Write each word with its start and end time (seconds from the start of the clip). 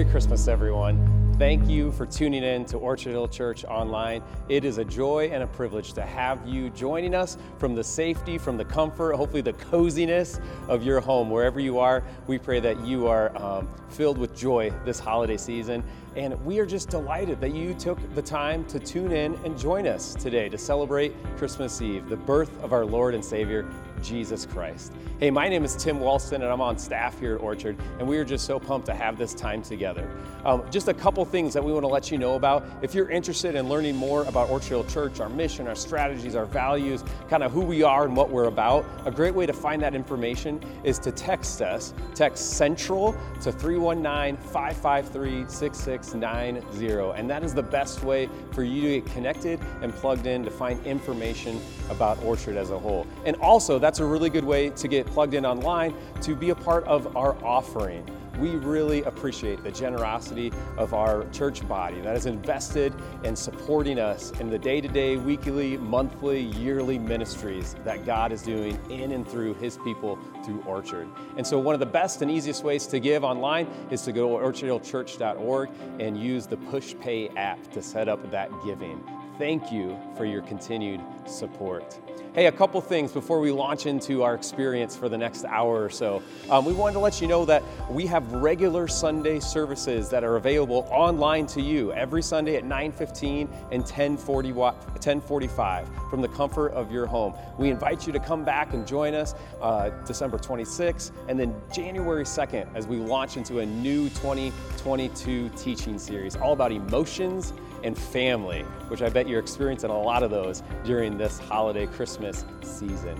Merry 0.00 0.10
Christmas, 0.12 0.48
everyone. 0.48 1.36
Thank 1.38 1.68
you 1.68 1.92
for 1.92 2.06
tuning 2.06 2.42
in 2.42 2.64
to 2.66 2.78
Orchard 2.78 3.10
Hill 3.10 3.28
Church 3.28 3.66
Online. 3.66 4.22
It 4.48 4.64
is 4.64 4.78
a 4.78 4.84
joy 4.84 5.28
and 5.30 5.42
a 5.42 5.46
privilege 5.46 5.92
to 5.92 6.00
have 6.00 6.40
you 6.48 6.70
joining 6.70 7.14
us 7.14 7.36
from 7.58 7.74
the 7.74 7.84
safety, 7.84 8.38
from 8.38 8.56
the 8.56 8.64
comfort, 8.64 9.14
hopefully 9.14 9.42
the 9.42 9.52
coziness 9.52 10.40
of 10.68 10.82
your 10.82 11.00
home. 11.00 11.28
Wherever 11.28 11.60
you 11.60 11.78
are, 11.78 12.02
we 12.26 12.38
pray 12.38 12.60
that 12.60 12.80
you 12.80 13.08
are 13.08 13.36
um, 13.36 13.68
filled 13.90 14.16
with 14.16 14.34
joy 14.34 14.72
this 14.86 14.98
holiday 14.98 15.36
season. 15.36 15.84
And 16.16 16.42
we 16.46 16.60
are 16.60 16.66
just 16.66 16.88
delighted 16.88 17.38
that 17.42 17.54
you 17.54 17.74
took 17.74 17.98
the 18.14 18.22
time 18.22 18.64
to 18.68 18.78
tune 18.78 19.12
in 19.12 19.34
and 19.44 19.58
join 19.58 19.86
us 19.86 20.14
today 20.14 20.48
to 20.48 20.56
celebrate 20.56 21.14
Christmas 21.36 21.82
Eve, 21.82 22.08
the 22.08 22.16
birth 22.16 22.58
of 22.62 22.72
our 22.72 22.86
Lord 22.86 23.14
and 23.14 23.22
Savior, 23.22 23.70
Jesus 24.02 24.46
Christ. 24.46 24.92
Hey, 25.18 25.30
my 25.30 25.48
name 25.48 25.64
is 25.64 25.76
Tim 25.76 25.98
Walston, 25.98 26.36
and 26.36 26.44
I'm 26.44 26.60
on 26.60 26.78
staff 26.78 27.18
here 27.20 27.34
at 27.34 27.40
Orchard, 27.40 27.76
and 27.98 28.08
we 28.08 28.16
are 28.18 28.24
just 28.24 28.46
so 28.46 28.58
pumped 28.58 28.86
to 28.86 28.94
have 28.94 29.18
this 29.18 29.34
time 29.34 29.62
together. 29.62 30.10
Um, 30.44 30.62
just 30.70 30.88
a 30.88 30.94
couple 30.94 31.24
things 31.24 31.52
that 31.54 31.62
we 31.62 31.72
want 31.72 31.84
to 31.84 31.88
let 31.88 32.10
you 32.10 32.18
know 32.18 32.36
about. 32.36 32.64
If 32.82 32.94
you're 32.94 33.10
interested 33.10 33.54
in 33.54 33.68
learning 33.68 33.96
more 33.96 34.24
about 34.24 34.48
Orchard 34.48 34.68
Hill 34.68 34.84
Church, 34.84 35.20
our 35.20 35.28
mission, 35.28 35.66
our 35.68 35.74
strategies, 35.74 36.34
our 36.34 36.46
values, 36.46 37.04
kind 37.28 37.42
of 37.42 37.52
who 37.52 37.60
we 37.60 37.82
are 37.82 38.04
and 38.04 38.16
what 38.16 38.30
we're 38.30 38.46
about, 38.46 38.84
a 39.04 39.10
great 39.10 39.34
way 39.34 39.46
to 39.46 39.52
find 39.52 39.82
that 39.82 39.94
information 39.94 40.60
is 40.84 40.98
to 41.00 41.12
text 41.12 41.60
us. 41.60 41.92
Text 42.14 42.54
Central 42.54 43.12
to 43.42 43.52
319 43.52 44.36
553 44.50 45.44
6690. 45.48 47.18
And 47.18 47.28
that 47.28 47.42
is 47.42 47.54
the 47.54 47.62
best 47.62 48.02
way 48.02 48.28
for 48.52 48.62
you 48.62 48.82
to 48.82 49.00
get 49.00 49.12
connected 49.12 49.60
and 49.82 49.92
plugged 49.92 50.26
in 50.26 50.44
to 50.44 50.50
find 50.50 50.84
information 50.86 51.60
about 51.90 52.22
Orchard 52.22 52.56
as 52.56 52.70
a 52.70 52.78
whole. 52.78 53.06
And 53.24 53.36
also, 53.36 53.78
that's 53.78 53.89
a 53.98 54.04
really 54.04 54.30
good 54.30 54.44
way 54.44 54.70
to 54.70 54.86
get 54.86 55.06
plugged 55.06 55.34
in 55.34 55.44
online 55.44 55.94
to 56.22 56.36
be 56.36 56.50
a 56.50 56.54
part 56.54 56.84
of 56.84 57.16
our 57.16 57.36
offering. 57.44 58.06
We 58.38 58.50
really 58.50 59.02
appreciate 59.02 59.62
the 59.62 59.70
generosity 59.70 60.52
of 60.78 60.94
our 60.94 61.26
church 61.30 61.66
body 61.68 62.00
that 62.00 62.16
is 62.16 62.24
invested 62.24 62.94
in 63.22 63.36
supporting 63.36 63.98
us 63.98 64.30
in 64.40 64.48
the 64.48 64.58
day 64.58 64.80
to 64.80 64.88
day, 64.88 65.16
weekly, 65.16 65.76
monthly, 65.76 66.40
yearly 66.40 66.98
ministries 66.98 67.76
that 67.84 68.06
God 68.06 68.32
is 68.32 68.42
doing 68.42 68.78
in 68.88 69.12
and 69.12 69.28
through 69.28 69.54
His 69.54 69.76
people 69.78 70.18
through 70.44 70.62
Orchard. 70.66 71.08
And 71.36 71.46
so, 71.46 71.58
one 71.58 71.74
of 71.74 71.80
the 71.80 71.86
best 71.86 72.22
and 72.22 72.30
easiest 72.30 72.64
ways 72.64 72.86
to 72.86 73.00
give 73.00 73.24
online 73.24 73.66
is 73.90 74.02
to 74.02 74.12
go 74.12 74.38
to 74.38 74.44
orchardhillchurch.org 74.44 75.68
and 75.98 76.16
use 76.16 76.46
the 76.46 76.56
Pushpay 76.56 77.36
app 77.36 77.70
to 77.72 77.82
set 77.82 78.08
up 78.08 78.30
that 78.30 78.50
giving. 78.64 79.04
Thank 79.40 79.72
you 79.72 79.98
for 80.18 80.26
your 80.26 80.42
continued 80.42 81.00
support. 81.24 81.98
Hey, 82.34 82.44
a 82.44 82.52
couple 82.52 82.78
things 82.82 83.10
before 83.10 83.40
we 83.40 83.50
launch 83.50 83.86
into 83.86 84.22
our 84.22 84.34
experience 84.34 84.94
for 84.94 85.08
the 85.08 85.16
next 85.16 85.46
hour 85.46 85.82
or 85.82 85.88
so. 85.88 86.22
Um, 86.50 86.66
we 86.66 86.74
wanted 86.74 86.92
to 86.92 86.98
let 86.98 87.22
you 87.22 87.26
know 87.26 87.46
that 87.46 87.62
we 87.90 88.06
have 88.06 88.30
regular 88.32 88.86
Sunday 88.86 89.40
services 89.40 90.10
that 90.10 90.24
are 90.24 90.36
available 90.36 90.86
online 90.90 91.46
to 91.46 91.62
you 91.62 91.90
every 91.94 92.20
Sunday 92.20 92.56
at 92.56 92.64
9:15 92.64 93.48
and 93.72 93.82
10:40 93.86 94.52
wa- 94.52 94.74
10:45 95.00 95.88
from 96.10 96.20
the 96.20 96.28
comfort 96.28 96.72
of 96.72 96.92
your 96.92 97.06
home. 97.06 97.32
We 97.58 97.70
invite 97.70 98.06
you 98.06 98.12
to 98.12 98.20
come 98.20 98.44
back 98.44 98.74
and 98.74 98.86
join 98.86 99.14
us 99.14 99.34
uh, 99.62 99.88
December 100.04 100.36
26th 100.36 101.12
and 101.28 101.40
then 101.40 101.54
January 101.72 102.24
2nd 102.24 102.68
as 102.74 102.86
we 102.86 102.98
launch 102.98 103.38
into 103.38 103.60
a 103.60 103.66
new 103.66 104.10
2022 104.10 105.48
teaching 105.56 105.98
series 105.98 106.36
all 106.36 106.52
about 106.52 106.72
emotions 106.72 107.54
and 107.82 107.96
family, 107.96 108.62
which 108.88 109.02
I 109.02 109.08
bet 109.08 109.28
you're 109.28 109.40
experiencing 109.40 109.90
a 109.90 110.00
lot 110.00 110.22
of 110.22 110.30
those 110.30 110.62
during 110.84 111.16
this 111.16 111.38
holiday 111.38 111.86
Christmas 111.86 112.44
season. 112.62 113.18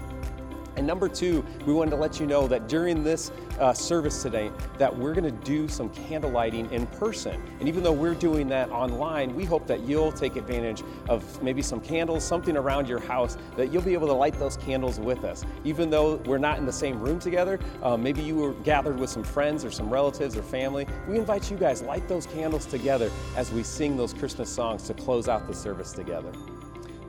And 0.76 0.87
number 0.87 1.08
two, 1.08 1.44
we 1.67 1.72
wanted 1.72 1.90
to 1.90 1.96
let 1.96 2.20
you 2.20 2.26
know 2.26 2.46
that 2.49 2.69
during 2.69 3.02
this 3.02 3.31
uh, 3.58 3.72
service 3.72 4.22
today, 4.22 4.50
that 4.78 4.96
we're 4.96 5.14
going 5.14 5.25
to 5.25 5.44
do 5.44 5.69
some 5.69 5.90
candle 5.90 6.31
lighting 6.31 6.70
in 6.72 6.87
person. 6.87 7.43
And 7.58 7.69
even 7.69 7.82
though 7.82 7.93
we're 7.93 8.14
doing 8.14 8.49
that 8.49 8.70
online, 8.70 9.34
we 9.34 9.44
hope 9.44 9.67
that 9.67 9.81
you'll 9.81 10.12
take 10.12 10.37
advantage 10.37 10.82
of 11.08 11.43
maybe 11.43 11.62
some 11.62 11.81
candles, 11.81 12.25
something 12.25 12.56
around 12.56 12.88
your 12.88 13.00
house, 13.00 13.37
that 13.56 13.72
you'll 13.72 13.82
be 13.82 13.93
able 13.93 14.06
to 14.06 14.14
light 14.14 14.38
those 14.38 14.56
candles 14.56 14.99
with 14.99 15.25
us. 15.25 15.44
Even 15.64 15.90
though 15.90 16.17
we're 16.26 16.38
not 16.38 16.58
in 16.58 16.67
the 16.67 16.73
same 16.73 17.00
room 17.00 17.19
together, 17.19 17.58
um, 17.82 18.02
maybe 18.02 18.23
you 18.23 18.37
were 18.37 18.52
gathered 18.55 18.99
with 18.99 19.11
some 19.11 19.25
friends 19.25 19.64
or 19.64 19.70
some 19.70 19.90
relatives 19.90 20.37
or 20.37 20.43
family. 20.43 20.87
We 21.08 21.19
invite 21.19 21.50
you 21.50 21.56
guys 21.56 21.82
light 21.82 22.08
those 22.08 22.26
candles 22.26 22.66
together 22.66 23.11
as 23.37 23.52
we 23.52 23.62
sing 23.62 23.96
those 23.96 24.14
Christmas 24.14 24.49
songs 24.49 24.84
to 24.84 24.94
close 24.94 25.28
out 25.28 25.46
the 25.46 25.55
service 25.55 25.93
together. 25.93 26.32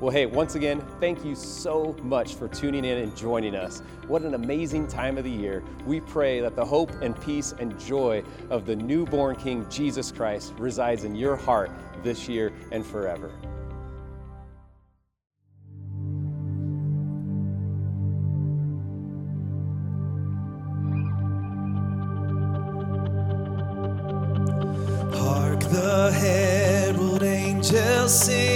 Well, 0.01 0.09
hey, 0.09 0.25
once 0.25 0.55
again, 0.55 0.83
thank 0.99 1.23
you 1.23 1.35
so 1.35 1.95
much 2.01 2.33
for 2.33 2.47
tuning 2.47 2.85
in 2.85 2.97
and 2.97 3.15
joining 3.15 3.53
us. 3.53 3.83
What 4.07 4.23
an 4.23 4.33
amazing 4.33 4.87
time 4.87 5.19
of 5.19 5.23
the 5.23 5.29
year. 5.29 5.61
We 5.85 5.99
pray 5.99 6.39
that 6.39 6.55
the 6.55 6.65
hope 6.65 6.89
and 7.03 7.15
peace 7.21 7.53
and 7.59 7.79
joy 7.79 8.23
of 8.49 8.65
the 8.65 8.75
newborn 8.75 9.35
King 9.35 9.63
Jesus 9.69 10.11
Christ 10.11 10.53
resides 10.57 11.03
in 11.03 11.13
your 11.13 11.35
heart 11.35 11.69
this 12.01 12.27
year 12.27 12.51
and 12.71 12.83
forever. 12.83 13.29
Hark 25.13 25.59
the 25.59 26.11
herald 26.11 27.21
angels 27.21 28.25
sing, 28.25 28.50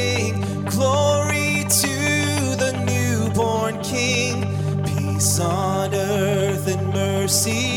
mercy 7.45 7.74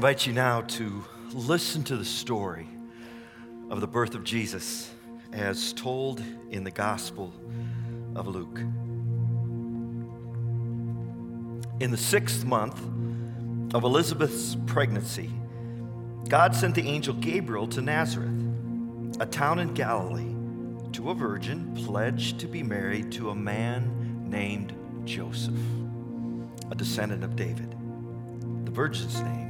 invite 0.00 0.26
you 0.26 0.32
now 0.32 0.62
to 0.62 1.04
listen 1.34 1.84
to 1.84 1.94
the 1.94 2.04
story 2.06 2.66
of 3.68 3.82
the 3.82 3.86
birth 3.86 4.14
of 4.14 4.24
Jesus 4.24 4.90
as 5.34 5.74
told 5.74 6.22
in 6.48 6.64
the 6.64 6.70
Gospel 6.70 7.30
of 8.16 8.26
Luke. 8.26 8.60
In 11.80 11.90
the 11.90 11.98
sixth 11.98 12.46
month 12.46 12.80
of 13.74 13.84
Elizabeth's 13.84 14.56
pregnancy, 14.64 15.30
God 16.30 16.54
sent 16.54 16.76
the 16.76 16.88
angel 16.88 17.12
Gabriel 17.12 17.66
to 17.68 17.82
Nazareth, 17.82 18.32
a 19.20 19.26
town 19.26 19.58
in 19.58 19.74
Galilee, 19.74 20.34
to 20.92 21.10
a 21.10 21.14
virgin 21.14 21.74
pledged 21.74 22.40
to 22.40 22.46
be 22.46 22.62
married 22.62 23.12
to 23.12 23.28
a 23.28 23.34
man 23.34 24.24
named 24.30 24.72
Joseph, 25.04 25.60
a 26.70 26.74
descendant 26.74 27.22
of 27.22 27.36
David. 27.36 27.76
The 28.64 28.70
virgin's 28.70 29.20
name 29.20 29.49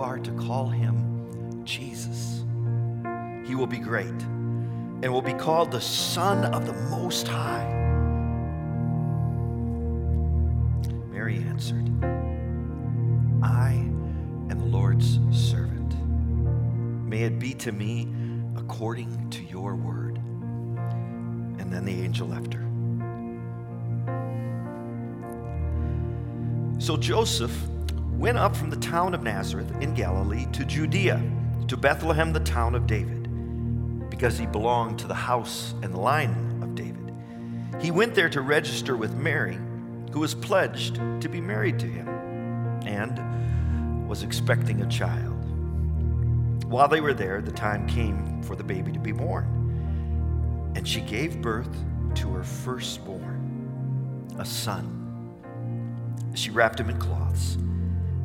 are 0.00 0.18
to 0.18 0.30
call 0.32 0.68
him 0.68 1.62
Jesus. 1.64 2.44
He 3.46 3.54
will 3.54 3.66
be 3.66 3.78
great 3.78 4.06
and 5.02 5.12
will 5.12 5.22
be 5.22 5.32
called 5.32 5.70
the 5.70 5.80
Son 5.80 6.44
of 6.52 6.66
the 6.66 6.72
Most 6.90 7.28
High. 7.28 7.66
Mary 11.10 11.36
answered, 11.36 11.86
I 13.42 13.72
am 14.50 14.58
the 14.58 14.66
Lord's 14.66 15.18
servant. 15.30 15.94
May 17.08 17.22
it 17.22 17.38
be 17.38 17.54
to 17.54 17.72
me 17.72 18.08
according 18.56 19.30
to 19.30 19.42
your 19.44 19.74
word. 19.74 20.16
And 21.58 21.72
then 21.72 21.84
the 21.84 22.02
angel 22.02 22.28
left 22.28 22.54
her. 22.54 22.64
So 26.78 26.96
Joseph 26.96 27.56
went 28.18 28.36
up 28.36 28.56
from 28.56 28.68
the 28.68 28.76
town 28.76 29.14
of 29.14 29.22
Nazareth 29.22 29.70
in 29.80 29.94
Galilee 29.94 30.46
to 30.46 30.64
Judea, 30.64 31.22
to 31.68 31.76
Bethlehem, 31.76 32.32
the 32.32 32.40
town 32.40 32.74
of 32.74 32.84
David, 32.84 34.10
because 34.10 34.36
he 34.36 34.44
belonged 34.44 34.98
to 34.98 35.06
the 35.06 35.14
house 35.14 35.72
and 35.82 35.94
the 35.94 36.00
line 36.00 36.58
of 36.60 36.74
David. 36.74 37.14
He 37.80 37.92
went 37.92 38.16
there 38.16 38.28
to 38.30 38.40
register 38.40 38.96
with 38.96 39.14
Mary, 39.14 39.56
who 40.10 40.18
was 40.18 40.34
pledged 40.34 40.96
to 41.20 41.28
be 41.28 41.40
married 41.40 41.78
to 41.78 41.86
him 41.86 42.08
and 42.84 44.08
was 44.08 44.24
expecting 44.24 44.82
a 44.82 44.88
child. 44.88 45.36
While 46.64 46.88
they 46.88 47.00
were 47.00 47.14
there, 47.14 47.40
the 47.40 47.52
time 47.52 47.86
came 47.86 48.42
for 48.42 48.56
the 48.56 48.64
baby 48.64 48.90
to 48.90 48.98
be 48.98 49.12
born, 49.12 50.72
and 50.74 50.88
she 50.88 51.02
gave 51.02 51.40
birth 51.40 51.70
to 52.16 52.28
her 52.30 52.42
firstborn, 52.42 54.26
a 54.40 54.44
son. 54.44 54.96
She 56.34 56.50
wrapped 56.50 56.80
him 56.80 56.90
in 56.90 56.98
cloths 56.98 57.58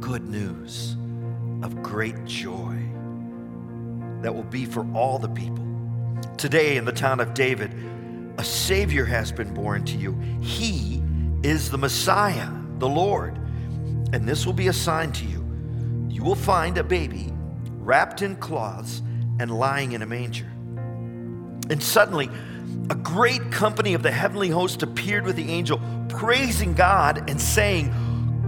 good 0.00 0.26
news 0.28 0.96
of 1.62 1.82
great 1.82 2.24
joy 2.24 2.76
that 4.22 4.34
will 4.34 4.44
be 4.44 4.64
for 4.64 4.86
all 4.94 5.18
the 5.18 5.28
people. 5.28 5.66
Today, 6.36 6.76
in 6.76 6.84
the 6.84 6.92
town 6.92 7.20
of 7.20 7.34
David, 7.34 7.74
a 8.38 8.44
Savior 8.44 9.04
has 9.04 9.30
been 9.30 9.52
born 9.52 9.84
to 9.84 9.96
you. 9.96 10.18
He 10.40 11.02
is 11.42 11.70
the 11.70 11.78
Messiah, 11.78 12.48
the 12.78 12.88
Lord. 12.88 13.36
And 14.12 14.28
this 14.28 14.46
will 14.46 14.52
be 14.52 14.68
a 14.68 14.72
sign 14.72 15.12
to 15.12 15.24
you. 15.24 15.44
You 16.08 16.22
will 16.22 16.34
find 16.34 16.78
a 16.78 16.84
baby 16.84 17.32
wrapped 17.78 18.22
in 18.22 18.36
cloths 18.36 19.02
and 19.38 19.50
lying 19.50 19.92
in 19.92 20.02
a 20.02 20.06
manger. 20.06 20.50
And 21.70 21.82
suddenly, 21.82 22.30
a 22.88 22.94
great 22.94 23.52
company 23.52 23.94
of 23.94 24.02
the 24.02 24.10
heavenly 24.10 24.48
host 24.48 24.82
appeared 24.82 25.24
with 25.24 25.36
the 25.36 25.50
angel, 25.50 25.80
praising 26.08 26.74
God 26.74 27.30
and 27.30 27.40
saying, 27.40 27.94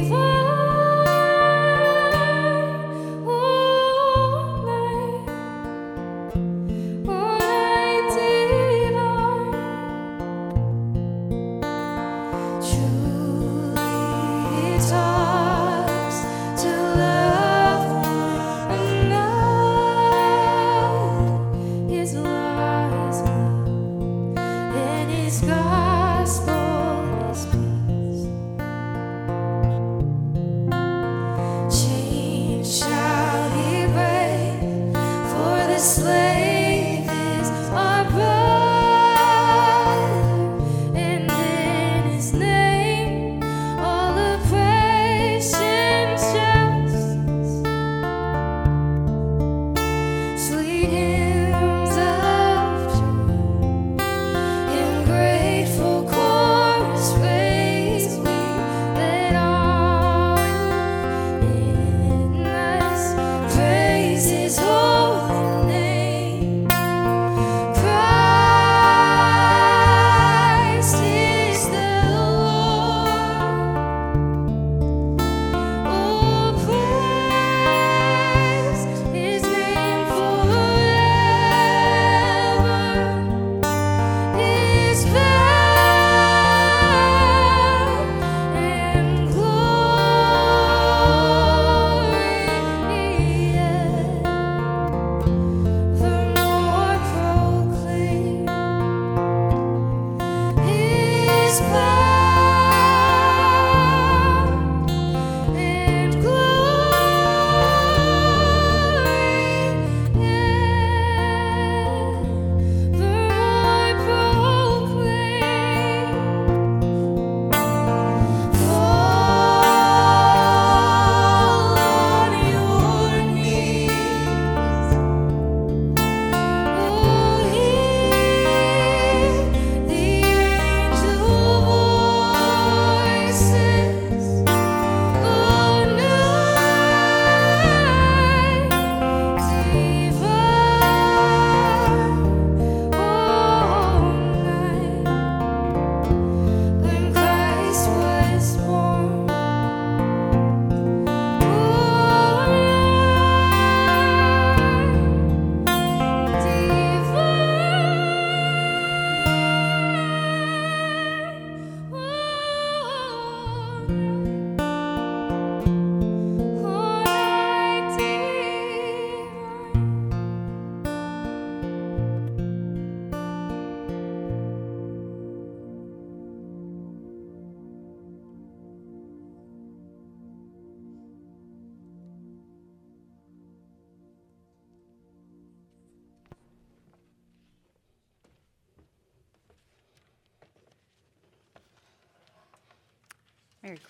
Merry 0.00 0.27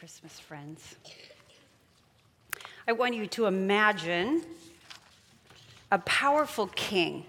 Christmas, 0.08 0.40
friends. 0.40 0.96
I 2.88 2.92
want 2.92 3.14
you 3.14 3.26
to 3.26 3.44
imagine 3.44 4.42
a 5.92 5.98
powerful 5.98 6.68
king 6.68 7.26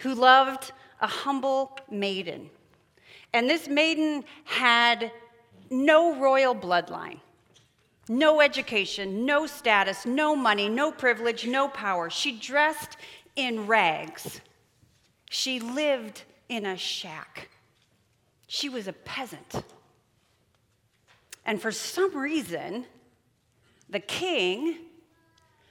who 0.00 0.16
loved 0.16 0.72
a 1.00 1.06
humble 1.06 1.78
maiden. 1.88 2.50
And 3.32 3.48
this 3.48 3.68
maiden 3.68 4.24
had 4.42 5.12
no 5.70 6.18
royal 6.18 6.56
bloodline, 6.56 7.20
no 8.08 8.40
education, 8.40 9.24
no 9.24 9.46
status, 9.46 10.04
no 10.04 10.34
money, 10.34 10.68
no 10.68 10.90
privilege, 10.90 11.46
no 11.46 11.68
power. 11.68 12.10
She 12.10 12.32
dressed 12.32 12.96
in 13.36 13.68
rags. 13.68 14.40
She 15.30 15.60
lived 15.60 16.24
in 16.48 16.66
a 16.66 16.76
shack. 16.76 17.48
She 18.48 18.68
was 18.68 18.88
a 18.88 18.92
peasant. 18.92 19.62
And 21.52 21.60
for 21.60 21.70
some 21.70 22.16
reason, 22.16 22.86
the 23.90 24.00
king 24.00 24.78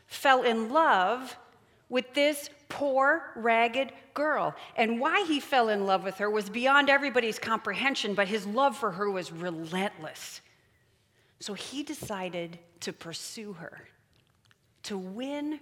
fell 0.06 0.44
in 0.44 0.70
love 0.70 1.36
with 1.90 2.14
this 2.14 2.52
poor, 2.70 3.32
ragged 3.36 3.92
girl. 4.14 4.54
And 4.76 5.00
why 5.00 5.26
he 5.28 5.40
fell 5.40 5.70
in 5.70 5.88
love 5.88 6.04
with 6.04 6.20
her 6.20 6.30
was 6.30 6.52
beyond 6.52 6.92
everybody's 6.92 7.40
comprehension, 7.40 8.14
but 8.14 8.28
his 8.28 8.46
love 8.46 8.78
for 8.78 8.92
her 8.92 9.10
was 9.10 9.32
relentless. 9.32 10.42
So 11.40 11.56
he 11.56 11.82
decided 11.82 12.60
to 12.82 12.94
pursue 12.94 13.54
her, 13.54 13.88
to 14.84 15.00
win 15.00 15.62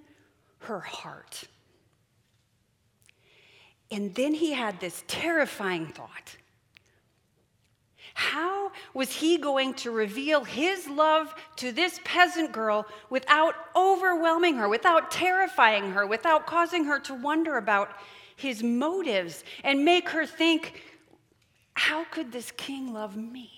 her 0.64 0.82
heart. 0.82 1.46
And 3.90 4.14
then 4.16 4.34
he 4.34 4.52
had 4.52 4.82
this 4.82 5.02
terrifying 5.08 5.88
thought. 5.88 6.36
How 8.20 8.74
was 8.94 9.14
he 9.14 9.38
going 9.38 9.76
to 9.76 9.92
reveal 9.92 10.44
his 10.44 10.90
love 10.90 11.34
to 11.56 11.72
this 11.72 12.02
peasant 12.04 12.52
girl 12.52 12.86
without 13.10 13.56
overwhelming 13.78 14.58
her, 14.58 14.68
without 14.68 15.10
terrifying 15.10 15.92
her, 15.92 16.06
without 16.06 16.46
causing 16.46 16.84
her 16.84 17.00
to 17.00 17.14
wonder 17.14 17.56
about 17.56 17.92
his 18.36 18.62
motives 18.62 19.46
and 19.64 19.86
make 19.86 20.10
her 20.10 20.26
think, 20.26 20.84
how 21.76 22.04
could 22.12 22.34
this 22.34 22.52
king 22.52 22.92
love 22.92 23.16
me? 23.16 23.52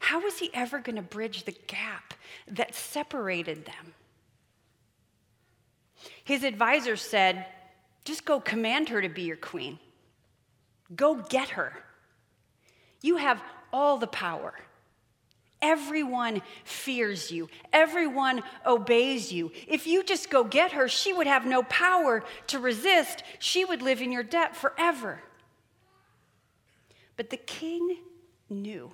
How 0.00 0.22
was 0.22 0.38
he 0.38 0.48
ever 0.54 0.78
going 0.78 0.96
to 0.96 1.02
bridge 1.02 1.44
the 1.44 1.54
gap 1.66 2.14
that 2.48 2.74
separated 2.74 3.66
them? 3.66 3.92
His 6.24 6.42
advisor 6.42 6.96
said, 6.96 7.44
just 8.06 8.24
go 8.24 8.40
command 8.40 8.88
her 8.88 9.02
to 9.02 9.10
be 9.10 9.24
your 9.24 9.36
queen. 9.36 9.78
Go 10.96 11.16
get 11.16 11.50
her. 11.50 11.84
You 13.04 13.18
have 13.18 13.42
all 13.70 13.98
the 13.98 14.06
power. 14.06 14.54
Everyone 15.60 16.40
fears 16.64 17.30
you. 17.30 17.50
Everyone 17.70 18.42
obeys 18.64 19.30
you. 19.30 19.52
If 19.68 19.86
you 19.86 20.02
just 20.02 20.30
go 20.30 20.42
get 20.42 20.72
her, 20.72 20.88
she 20.88 21.12
would 21.12 21.26
have 21.26 21.44
no 21.44 21.64
power 21.64 22.24
to 22.46 22.58
resist. 22.58 23.22
She 23.40 23.62
would 23.62 23.82
live 23.82 24.00
in 24.00 24.10
your 24.10 24.22
debt 24.22 24.56
forever. 24.56 25.20
But 27.18 27.28
the 27.28 27.36
king 27.36 27.98
knew 28.48 28.90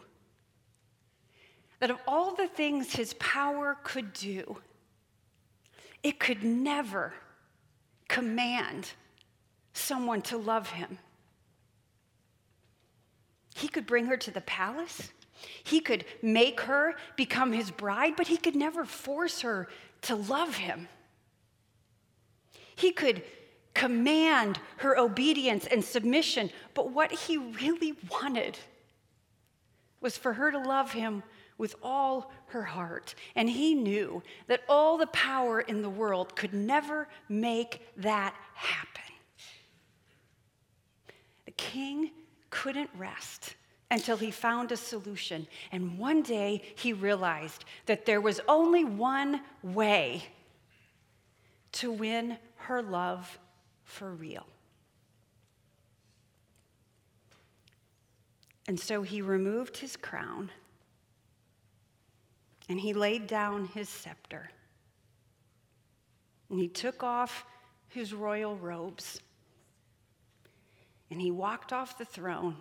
that 1.79 1.92
of 1.92 1.99
all 2.09 2.35
the 2.35 2.49
things 2.49 2.92
his 2.92 3.14
power 3.14 3.79
could 3.85 4.12
do, 4.12 4.57
it 6.03 6.18
could 6.18 6.42
never 6.42 7.14
command 8.09 8.90
someone 9.73 10.20
to 10.23 10.37
love 10.37 10.70
him. 10.70 10.99
He 13.61 13.68
could 13.68 13.87
bring 13.87 14.07
her 14.07 14.16
to 14.16 14.31
the 14.31 14.40
palace. 14.40 15.12
He 15.64 15.81
could 15.81 16.07
make 16.23 16.62
her 16.62 16.94
become 17.16 17.53
his 17.53 17.70
bride, 17.70 18.14
but 18.16 18.29
he 18.29 18.38
could 18.38 18.57
never 18.57 18.87
force 18.87 19.42
her 19.42 19.68
to 20.03 20.14
love 20.14 20.57
him. 20.57 20.88
He 22.75 22.90
could 22.90 23.23
command 23.75 24.59
her 24.79 24.99
obedience 24.99 25.66
and 25.66 25.85
submission, 25.85 26.49
but 26.73 26.90
what 26.90 27.12
he 27.12 27.37
really 27.37 27.94
wanted 28.11 28.59
was 30.01 30.16
for 30.16 30.33
her 30.33 30.51
to 30.51 30.59
love 30.59 30.92
him 30.92 31.23
with 31.59 31.75
all 31.83 32.33
her 32.46 32.62
heart. 32.62 33.14
And 33.35 33.51
he 33.51 33.75
knew 33.75 34.23
that 34.46 34.62
all 34.70 34.96
the 34.96 35.07
power 35.09 35.61
in 35.61 35.83
the 35.83 35.90
world 35.90 36.35
could 36.35 36.55
never 36.55 37.09
make 37.29 37.87
that 37.99 38.35
happen. 38.55 39.14
The 41.44 41.53
king 41.53 42.12
couldn't 42.50 42.90
rest 42.96 43.54
until 43.90 44.16
he 44.16 44.30
found 44.30 44.70
a 44.70 44.76
solution. 44.76 45.46
And 45.72 45.98
one 45.98 46.22
day 46.22 46.62
he 46.76 46.92
realized 46.92 47.64
that 47.86 48.06
there 48.06 48.20
was 48.20 48.40
only 48.46 48.84
one 48.84 49.40
way 49.62 50.24
to 51.72 51.90
win 51.90 52.36
her 52.56 52.82
love 52.82 53.38
for 53.84 54.12
real. 54.12 54.46
And 58.68 58.78
so 58.78 59.02
he 59.02 59.20
removed 59.20 59.76
his 59.78 59.96
crown 59.96 60.50
and 62.68 62.78
he 62.78 62.92
laid 62.92 63.26
down 63.26 63.66
his 63.66 63.88
scepter. 63.88 64.48
And 66.48 66.60
he 66.60 66.68
took 66.68 67.02
off 67.02 67.44
his 67.88 68.14
royal 68.14 68.54
robes. 68.56 69.20
And 71.11 71.20
he 71.20 71.31
walked 71.31 71.73
off 71.73 71.99
the 71.99 72.05
throne. 72.05 72.57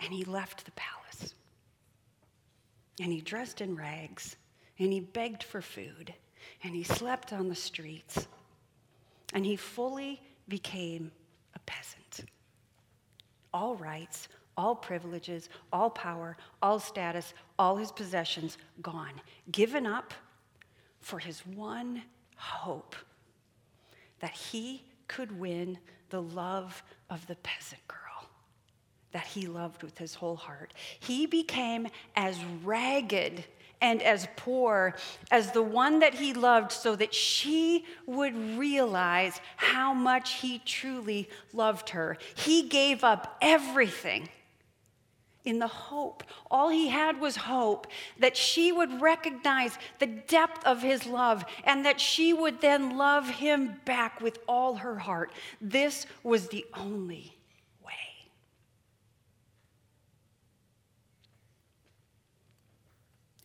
And 0.00 0.12
he 0.12 0.24
left 0.24 0.64
the 0.64 0.72
palace. 0.72 1.34
And 3.00 3.12
he 3.12 3.20
dressed 3.20 3.60
in 3.60 3.76
rags. 3.76 4.36
And 4.78 4.92
he 4.92 5.00
begged 5.00 5.42
for 5.42 5.62
food. 5.62 6.12
And 6.62 6.74
he 6.74 6.82
slept 6.82 7.32
on 7.32 7.48
the 7.48 7.54
streets. 7.54 8.26
And 9.32 9.46
he 9.46 9.56
fully 9.56 10.20
became 10.48 11.10
a 11.54 11.58
peasant. 11.60 12.28
All 13.54 13.76
rights, 13.76 14.28
all 14.56 14.74
privileges, 14.74 15.48
all 15.72 15.90
power, 15.90 16.36
all 16.60 16.78
status, 16.78 17.32
all 17.58 17.76
his 17.76 17.92
possessions 17.92 18.58
gone, 18.80 19.20
given 19.50 19.86
up 19.86 20.12
for 21.00 21.18
his 21.18 21.40
one 21.46 22.02
hope 22.36 22.94
that 24.20 24.32
he 24.32 24.84
could 25.08 25.38
win 25.38 25.78
the 26.12 26.22
love 26.22 26.82
of 27.10 27.26
the 27.26 27.34
peasant 27.36 27.80
girl 27.88 27.98
that 29.12 29.26
he 29.26 29.46
loved 29.46 29.82
with 29.82 29.98
his 29.98 30.14
whole 30.14 30.36
heart. 30.36 30.72
He 31.00 31.26
became 31.26 31.88
as 32.14 32.38
ragged 32.62 33.44
and 33.80 34.00
as 34.02 34.28
poor 34.36 34.94
as 35.30 35.50
the 35.50 35.62
one 35.62 35.98
that 36.00 36.14
he 36.14 36.34
loved 36.34 36.70
so 36.70 36.94
that 36.96 37.14
she 37.14 37.84
would 38.06 38.36
realize 38.56 39.40
how 39.56 39.92
much 39.92 40.34
he 40.34 40.60
truly 40.60 41.28
loved 41.52 41.90
her. 41.90 42.16
He 42.36 42.68
gave 42.68 43.02
up 43.02 43.38
everything 43.40 44.28
in 45.44 45.58
the 45.58 45.66
hope. 45.66 46.22
All 46.50 46.68
he 46.68 46.88
had 46.88 47.20
was 47.20 47.36
hope 47.36 47.86
that 48.18 48.36
she 48.36 48.70
would 48.70 49.00
recognize 49.00 49.76
the 49.98 50.06
depth 50.06 50.64
of 50.64 50.82
his 50.82 51.06
love 51.06 51.44
and 51.64 51.84
that 51.84 52.00
she 52.00 52.32
would 52.32 52.60
then 52.60 52.96
love 52.96 53.28
him 53.28 53.80
back 53.84 54.20
with 54.20 54.38
all 54.46 54.76
her 54.76 54.98
heart. 54.98 55.32
This 55.60 56.06
was 56.22 56.48
the 56.48 56.64
only 56.74 57.36
way. 57.84 57.92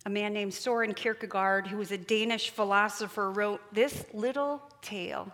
A 0.06 0.10
man 0.10 0.34
named 0.34 0.54
Soren 0.54 0.94
Kierkegaard, 0.94 1.68
who 1.68 1.78
was 1.78 1.92
a 1.92 1.98
Danish 1.98 2.52
philosopher, 2.52 3.32
wrote 3.32 3.62
this 3.74 4.06
little 4.14 4.62
tale 4.82 5.32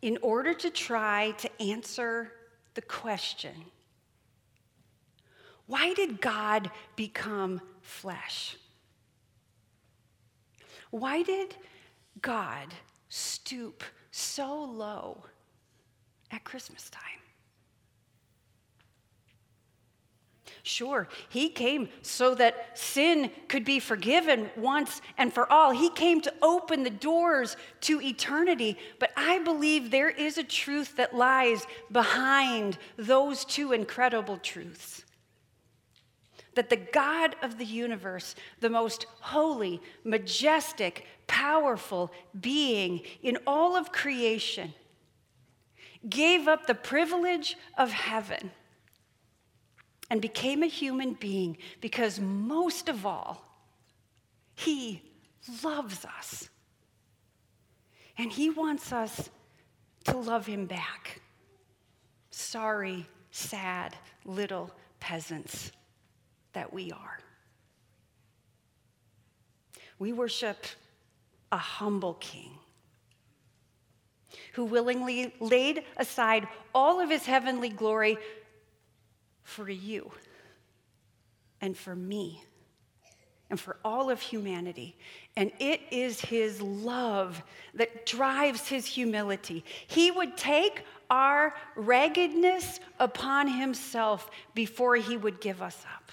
in 0.00 0.16
order 0.22 0.54
to 0.54 0.70
try 0.70 1.32
to 1.32 1.62
answer 1.62 2.32
the 2.74 2.82
question 2.82 3.52
why 5.70 5.94
did 5.94 6.20
God 6.20 6.68
become 6.96 7.60
flesh? 7.80 8.56
Why 10.90 11.22
did 11.22 11.54
God 12.20 12.74
stoop 13.08 13.84
so 14.10 14.64
low 14.64 15.22
at 16.32 16.42
Christmas 16.42 16.90
time? 16.90 17.04
Sure, 20.64 21.06
he 21.28 21.48
came 21.48 21.88
so 22.02 22.34
that 22.34 22.76
sin 22.76 23.30
could 23.46 23.64
be 23.64 23.78
forgiven 23.78 24.50
once 24.56 25.00
and 25.18 25.32
for 25.32 25.50
all. 25.52 25.70
He 25.70 25.90
came 25.90 26.20
to 26.22 26.34
open 26.42 26.82
the 26.82 26.90
doors 26.90 27.56
to 27.82 28.02
eternity. 28.02 28.76
But 28.98 29.12
I 29.16 29.38
believe 29.38 29.92
there 29.92 30.10
is 30.10 30.36
a 30.36 30.42
truth 30.42 30.96
that 30.96 31.14
lies 31.14 31.64
behind 31.92 32.76
those 32.96 33.44
two 33.44 33.72
incredible 33.72 34.36
truths 34.36 35.04
that 36.54 36.70
the 36.70 36.76
God 36.76 37.36
of 37.42 37.58
the 37.58 37.64
universe, 37.64 38.34
the 38.60 38.70
most 38.70 39.06
holy, 39.20 39.80
majestic, 40.04 41.06
powerful 41.26 42.10
being 42.38 43.02
in 43.22 43.38
all 43.46 43.76
of 43.76 43.92
creation, 43.92 44.74
gave 46.08 46.48
up 46.48 46.66
the 46.66 46.74
privilege 46.74 47.56
of 47.78 47.90
heaven 47.90 48.50
and 50.10 50.20
became 50.20 50.62
a 50.62 50.66
human 50.66 51.14
being 51.14 51.56
because 51.80 52.18
most 52.18 52.88
of 52.88 53.06
all, 53.06 53.44
he 54.54 55.02
loves 55.62 56.04
us. 56.04 56.48
And 58.18 58.30
he 58.30 58.50
wants 58.50 58.92
us 58.92 59.30
to 60.04 60.16
love 60.16 60.46
him 60.46 60.66
back. 60.66 61.20
Sorry, 62.30 63.06
sad 63.30 63.96
little 64.24 64.70
peasants 64.98 65.72
that 66.52 66.72
we 66.72 66.92
are. 66.92 67.18
We 69.98 70.12
worship 70.12 70.66
a 71.52 71.58
humble 71.58 72.14
king 72.14 72.52
who 74.54 74.64
willingly 74.64 75.34
laid 75.40 75.84
aside 75.96 76.46
all 76.74 77.00
of 77.00 77.10
his 77.10 77.26
heavenly 77.26 77.68
glory 77.68 78.16
for 79.42 79.68
you 79.68 80.10
and 81.60 81.76
for 81.76 81.94
me 81.94 82.42
and 83.50 83.58
for 83.58 83.76
all 83.84 84.10
of 84.10 84.20
humanity. 84.20 84.96
And 85.36 85.50
it 85.58 85.80
is 85.90 86.20
his 86.20 86.62
love 86.62 87.42
that 87.74 88.06
drives 88.06 88.68
his 88.68 88.86
humility. 88.86 89.64
He 89.88 90.10
would 90.10 90.36
take 90.36 90.84
our 91.10 91.54
raggedness 91.74 92.78
upon 93.00 93.48
himself 93.48 94.30
before 94.54 94.96
he 94.96 95.16
would 95.16 95.40
give 95.40 95.60
us 95.60 95.84
up. 95.96 96.12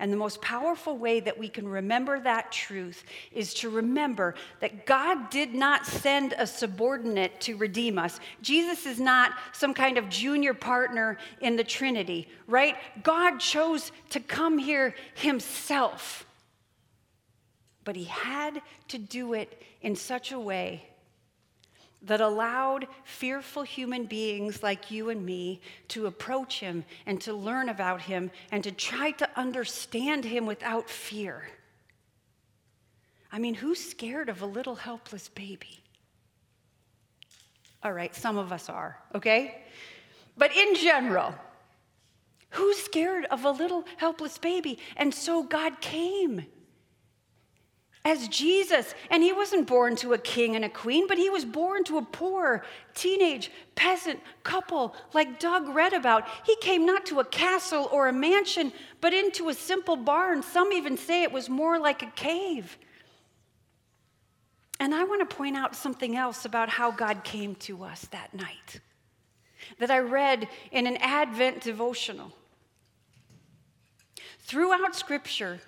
And 0.00 0.12
the 0.12 0.16
most 0.16 0.40
powerful 0.40 0.96
way 0.96 1.18
that 1.20 1.38
we 1.38 1.48
can 1.48 1.66
remember 1.66 2.20
that 2.20 2.52
truth 2.52 3.02
is 3.32 3.52
to 3.54 3.68
remember 3.68 4.34
that 4.60 4.86
God 4.86 5.28
did 5.28 5.54
not 5.54 5.86
send 5.86 6.34
a 6.38 6.46
subordinate 6.46 7.40
to 7.42 7.56
redeem 7.56 7.98
us. 7.98 8.20
Jesus 8.40 8.86
is 8.86 9.00
not 9.00 9.32
some 9.52 9.74
kind 9.74 9.98
of 9.98 10.08
junior 10.08 10.54
partner 10.54 11.18
in 11.40 11.56
the 11.56 11.64
Trinity, 11.64 12.28
right? 12.46 12.76
God 13.02 13.38
chose 13.38 13.90
to 14.10 14.20
come 14.20 14.56
here 14.58 14.94
himself. 15.14 16.24
But 17.84 17.96
he 17.96 18.04
had 18.04 18.62
to 18.88 18.98
do 18.98 19.32
it 19.32 19.62
in 19.82 19.96
such 19.96 20.30
a 20.30 20.38
way 20.38 20.84
that 22.02 22.20
allowed 22.20 22.86
fearful 23.04 23.62
human 23.62 24.04
beings 24.04 24.62
like 24.62 24.90
you 24.90 25.10
and 25.10 25.24
me 25.24 25.60
to 25.88 26.06
approach 26.06 26.60
him 26.60 26.84
and 27.06 27.20
to 27.20 27.32
learn 27.32 27.68
about 27.68 28.02
him 28.02 28.30
and 28.52 28.62
to 28.64 28.70
try 28.70 29.10
to 29.12 29.28
understand 29.36 30.24
him 30.24 30.46
without 30.46 30.88
fear. 30.88 31.48
I 33.32 33.38
mean, 33.38 33.54
who's 33.54 33.82
scared 33.84 34.28
of 34.28 34.42
a 34.42 34.46
little 34.46 34.76
helpless 34.76 35.28
baby? 35.28 35.80
All 37.82 37.92
right, 37.92 38.14
some 38.14 38.38
of 38.38 38.52
us 38.52 38.68
are, 38.68 38.98
okay? 39.14 39.62
But 40.36 40.56
in 40.56 40.76
general, 40.76 41.34
who's 42.50 42.78
scared 42.78 43.24
of 43.26 43.44
a 43.44 43.50
little 43.50 43.84
helpless 43.96 44.38
baby? 44.38 44.78
And 44.96 45.12
so 45.12 45.42
God 45.42 45.80
came 45.80 46.46
as 48.08 48.26
Jesus. 48.28 48.94
And 49.10 49.22
he 49.22 49.32
wasn't 49.32 49.66
born 49.66 49.94
to 49.96 50.14
a 50.14 50.18
king 50.18 50.56
and 50.56 50.64
a 50.64 50.68
queen, 50.68 51.06
but 51.06 51.18
he 51.18 51.30
was 51.30 51.44
born 51.44 51.84
to 51.84 51.98
a 51.98 52.02
poor 52.02 52.64
teenage 52.94 53.50
peasant 53.74 54.20
couple 54.42 54.94
like 55.12 55.38
Doug 55.38 55.68
read 55.68 55.92
about. 55.92 56.26
He 56.44 56.56
came 56.56 56.86
not 56.86 57.06
to 57.06 57.20
a 57.20 57.24
castle 57.24 57.88
or 57.92 58.08
a 58.08 58.12
mansion, 58.12 58.72
but 59.00 59.14
into 59.14 59.48
a 59.48 59.54
simple 59.54 59.96
barn. 59.96 60.42
Some 60.42 60.72
even 60.72 60.96
say 60.96 61.22
it 61.22 61.32
was 61.32 61.48
more 61.48 61.78
like 61.78 62.02
a 62.02 62.12
cave. 62.16 62.78
And 64.80 64.94
I 64.94 65.04
want 65.04 65.28
to 65.28 65.36
point 65.36 65.56
out 65.56 65.76
something 65.76 66.16
else 66.16 66.44
about 66.44 66.68
how 66.68 66.90
God 66.90 67.24
came 67.24 67.54
to 67.56 67.84
us 67.84 68.06
that 68.12 68.32
night 68.32 68.80
that 69.78 69.90
I 69.90 69.98
read 69.98 70.48
in 70.70 70.86
an 70.86 70.96
Advent 70.98 71.62
devotional. 71.62 72.32
Throughout 74.40 74.96
Scripture, 74.96 75.60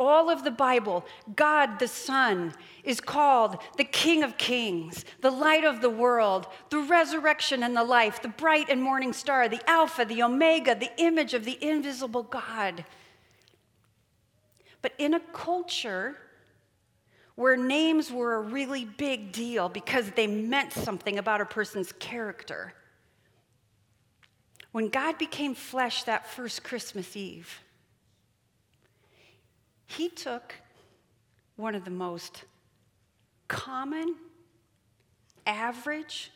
all 0.00 0.30
of 0.30 0.42
the 0.42 0.50
Bible, 0.50 1.04
God 1.36 1.78
the 1.78 1.86
Son 1.86 2.54
is 2.82 3.00
called 3.00 3.58
the 3.76 3.84
King 3.84 4.22
of 4.22 4.38
Kings, 4.38 5.04
the 5.20 5.30
light 5.30 5.62
of 5.62 5.82
the 5.82 5.90
world, 5.90 6.46
the 6.70 6.78
resurrection 6.78 7.62
and 7.62 7.76
the 7.76 7.84
life, 7.84 8.22
the 8.22 8.28
bright 8.28 8.70
and 8.70 8.82
morning 8.82 9.12
star, 9.12 9.48
the 9.48 9.60
Alpha, 9.68 10.06
the 10.06 10.22
Omega, 10.22 10.74
the 10.74 10.90
image 10.96 11.34
of 11.34 11.44
the 11.44 11.58
invisible 11.60 12.22
God. 12.22 12.84
But 14.80 14.94
in 14.98 15.12
a 15.12 15.20
culture 15.20 16.16
where 17.34 17.56
names 17.56 18.10
were 18.10 18.34
a 18.34 18.40
really 18.40 18.86
big 18.86 19.32
deal 19.32 19.68
because 19.68 20.10
they 20.12 20.26
meant 20.26 20.72
something 20.72 21.18
about 21.18 21.42
a 21.42 21.46
person's 21.46 21.92
character, 21.92 22.72
when 24.72 24.88
God 24.88 25.18
became 25.18 25.54
flesh 25.54 26.04
that 26.04 26.26
first 26.26 26.62
Christmas 26.62 27.16
Eve, 27.16 27.60
he 29.90 30.08
took 30.08 30.54
one 31.56 31.74
of 31.74 31.84
the 31.84 31.90
most 31.90 32.44
common, 33.48 34.14
average, 35.46 36.30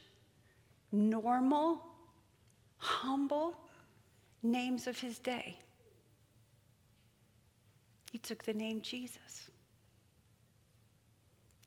normal, 0.91 1.81
humble 2.79 3.57
names 4.43 4.87
of 4.89 4.99
his 4.99 5.19
day. 5.21 5.57
He 8.11 8.19
took 8.19 8.43
the 8.43 8.55
name 8.55 8.81
Jesus. 8.81 9.51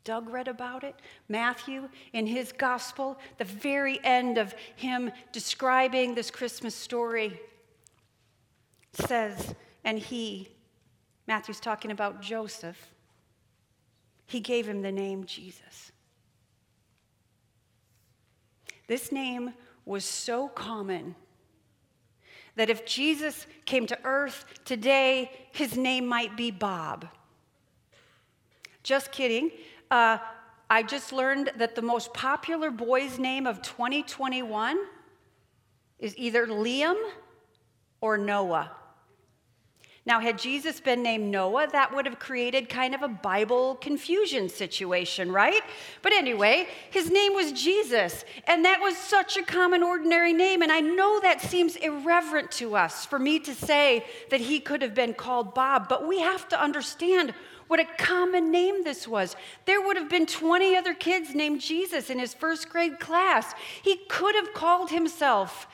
Doug 0.03 0.29
read 0.29 0.49
about 0.49 0.83
it. 0.83 0.95
Matthew, 1.29 1.87
in 2.11 2.27
his 2.27 2.51
gospel, 2.51 3.17
the 3.37 3.45
very 3.45 3.99
end 4.03 4.37
of 4.37 4.53
him 4.75 5.11
describing 5.31 6.15
this 6.15 6.31
Christmas 6.31 6.75
story, 6.75 7.39
says, 8.93 9.55
And 9.83 9.99
he, 9.99 10.49
Matthew's 11.27 11.59
talking 11.59 11.91
about 11.91 12.21
Joseph. 12.21 12.93
He 14.25 14.39
gave 14.39 14.67
him 14.67 14.81
the 14.81 14.91
name 14.91 15.25
Jesus. 15.25 15.91
This 18.87 19.11
name 19.11 19.53
was 19.85 20.05
so 20.05 20.47
common 20.47 21.15
that 22.55 22.69
if 22.69 22.85
Jesus 22.85 23.45
came 23.65 23.85
to 23.87 23.97
earth 24.03 24.45
today, 24.65 25.31
his 25.51 25.77
name 25.77 26.07
might 26.07 26.35
be 26.35 26.49
Bob. 26.49 27.07
Just 28.83 29.11
kidding. 29.11 29.51
Uh, 29.91 30.17
I 30.69 30.83
just 30.83 31.13
learned 31.13 31.51
that 31.57 31.75
the 31.75 31.81
most 31.81 32.13
popular 32.13 32.71
boy's 32.71 33.19
name 33.19 33.45
of 33.45 33.61
2021 33.61 34.77
is 35.99 36.17
either 36.17 36.47
Liam 36.47 36.95
or 38.01 38.17
Noah. 38.17 38.71
Now, 40.07 40.21
had 40.21 40.39
Jesus 40.39 40.79
been 40.79 41.03
named 41.03 41.29
Noah, 41.29 41.67
that 41.73 41.93
would 41.93 42.05
have 42.05 42.17
created 42.17 42.69
kind 42.69 42.95
of 42.95 43.01
a 43.01 43.09
Bible 43.09 43.75
confusion 43.75 44.47
situation, 44.47 45.33
right? 45.33 45.61
But 46.01 46.13
anyway, 46.13 46.69
his 46.91 47.11
name 47.11 47.33
was 47.33 47.51
Jesus, 47.51 48.23
and 48.45 48.63
that 48.63 48.79
was 48.79 48.95
such 48.95 49.35
a 49.35 49.43
common, 49.43 49.83
ordinary 49.83 50.31
name. 50.31 50.61
And 50.61 50.71
I 50.71 50.79
know 50.79 51.19
that 51.19 51.41
seems 51.41 51.75
irreverent 51.75 52.51
to 52.53 52.77
us 52.77 53.05
for 53.05 53.19
me 53.19 53.37
to 53.39 53.53
say 53.53 54.05
that 54.29 54.39
he 54.39 54.61
could 54.61 54.81
have 54.81 54.95
been 54.95 55.13
called 55.13 55.53
Bob, 55.53 55.89
but 55.89 56.07
we 56.07 56.21
have 56.21 56.47
to 56.47 56.63
understand 56.63 57.33
what 57.67 57.81
a 57.81 57.85
common 57.97 58.49
name 58.49 58.85
this 58.85 59.09
was. 59.09 59.35
There 59.65 59.81
would 59.81 59.97
have 59.97 60.09
been 60.09 60.25
20 60.25 60.77
other 60.77 60.93
kids 60.93 61.35
named 61.35 61.59
Jesus 61.59 62.09
in 62.09 62.17
his 62.17 62.33
first 62.33 62.69
grade 62.69 62.97
class. 63.01 63.53
He 63.81 63.97
could 64.07 64.35
have 64.35 64.53
called 64.53 64.89
himself 64.89 65.67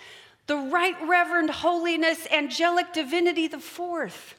the 0.48 0.58
Right 0.58 0.96
Reverend 1.08 1.50
Holiness 1.50 2.28
Angelic 2.32 2.94
Divinity 2.94 3.48
the 3.48 3.60
Fourth. 3.60 4.36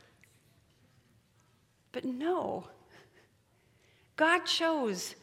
But 1.92 2.04
no, 2.04 2.68
God 4.16 4.40
chose 4.40 5.14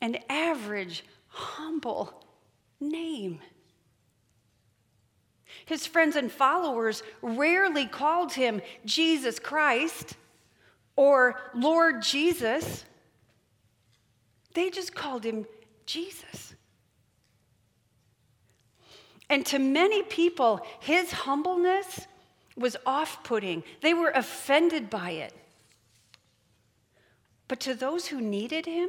an 0.00 0.18
average, 0.28 1.04
humble 1.28 2.22
name. 2.80 3.40
His 5.64 5.86
friends 5.86 6.16
and 6.16 6.30
followers 6.30 7.02
rarely 7.22 7.86
called 7.86 8.32
him 8.32 8.60
Jesus 8.84 9.38
Christ 9.38 10.14
or 10.94 11.40
Lord 11.54 12.02
Jesus. 12.02 12.84
They 14.54 14.70
just 14.70 14.94
called 14.94 15.24
him 15.24 15.46
Jesus. 15.86 16.45
And 19.28 19.44
to 19.46 19.58
many 19.58 20.02
people, 20.02 20.64
his 20.80 21.12
humbleness 21.12 22.06
was 22.56 22.76
off 22.86 23.24
putting. 23.24 23.62
They 23.82 23.92
were 23.92 24.10
offended 24.10 24.88
by 24.88 25.10
it. 25.10 25.34
But 27.48 27.60
to 27.60 27.74
those 27.74 28.06
who 28.06 28.20
needed 28.20 28.66
him, 28.66 28.88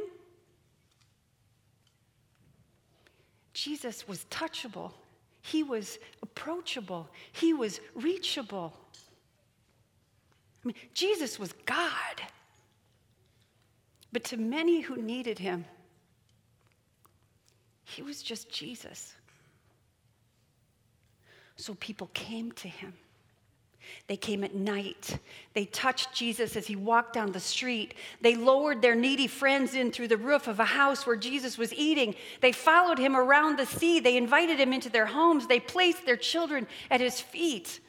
Jesus 3.54 4.08
was 4.08 4.26
touchable. 4.30 4.94
He 5.42 5.64
was 5.64 5.98
approachable. 6.22 7.10
He 7.32 7.54
was 7.54 7.80
reachable. 7.96 8.74
I 10.64 10.68
mean, 10.68 10.76
Jesus 10.94 11.40
was 11.40 11.54
God. 11.66 12.22
But 14.12 14.24
to 14.26 14.38
many 14.38 14.82
who 14.82 14.98
needed 14.98 15.40
him, 15.40 15.66
he 17.84 18.02
was 18.02 18.22
just 18.22 18.52
Jesus. 18.52 19.14
So 21.58 21.74
people 21.76 22.10
came 22.14 22.52
to 22.54 22.68
him. 22.68 22.94
They 24.08 24.18
came 24.18 24.44
at 24.44 24.54
night. 24.54 25.18
They 25.54 25.66
touched 25.66 26.14
Jesus 26.14 26.56
as 26.56 26.68
he 26.68 26.76
walked 26.76 27.14
down 27.14 27.32
the 27.32 27.40
street. 27.40 27.94
They 28.22 28.36
lowered 28.36 28.82
their 28.82 28.96
needy 28.96 29.28
friends 29.28 29.74
in 29.74 29.92
through 29.92 30.10
the 30.10 30.18
roof 30.18 30.48
of 30.48 30.60
a 30.60 30.66
house 30.66 31.08
where 31.08 31.16
Jesus 31.16 31.58
was 31.58 31.74
eating. 31.74 32.16
They 32.42 32.52
followed 32.52 33.00
him 33.00 33.16
around 33.16 33.58
the 33.58 33.66
sea. 33.66 34.00
They 34.00 34.18
invited 34.18 34.60
him 34.60 34.74
into 34.74 34.90
their 34.90 35.06
homes. 35.06 35.48
They 35.48 35.60
placed 35.60 36.06
their 36.06 36.18
children 36.18 36.68
at 36.92 37.02
his 37.02 37.20
feet. 37.20 37.80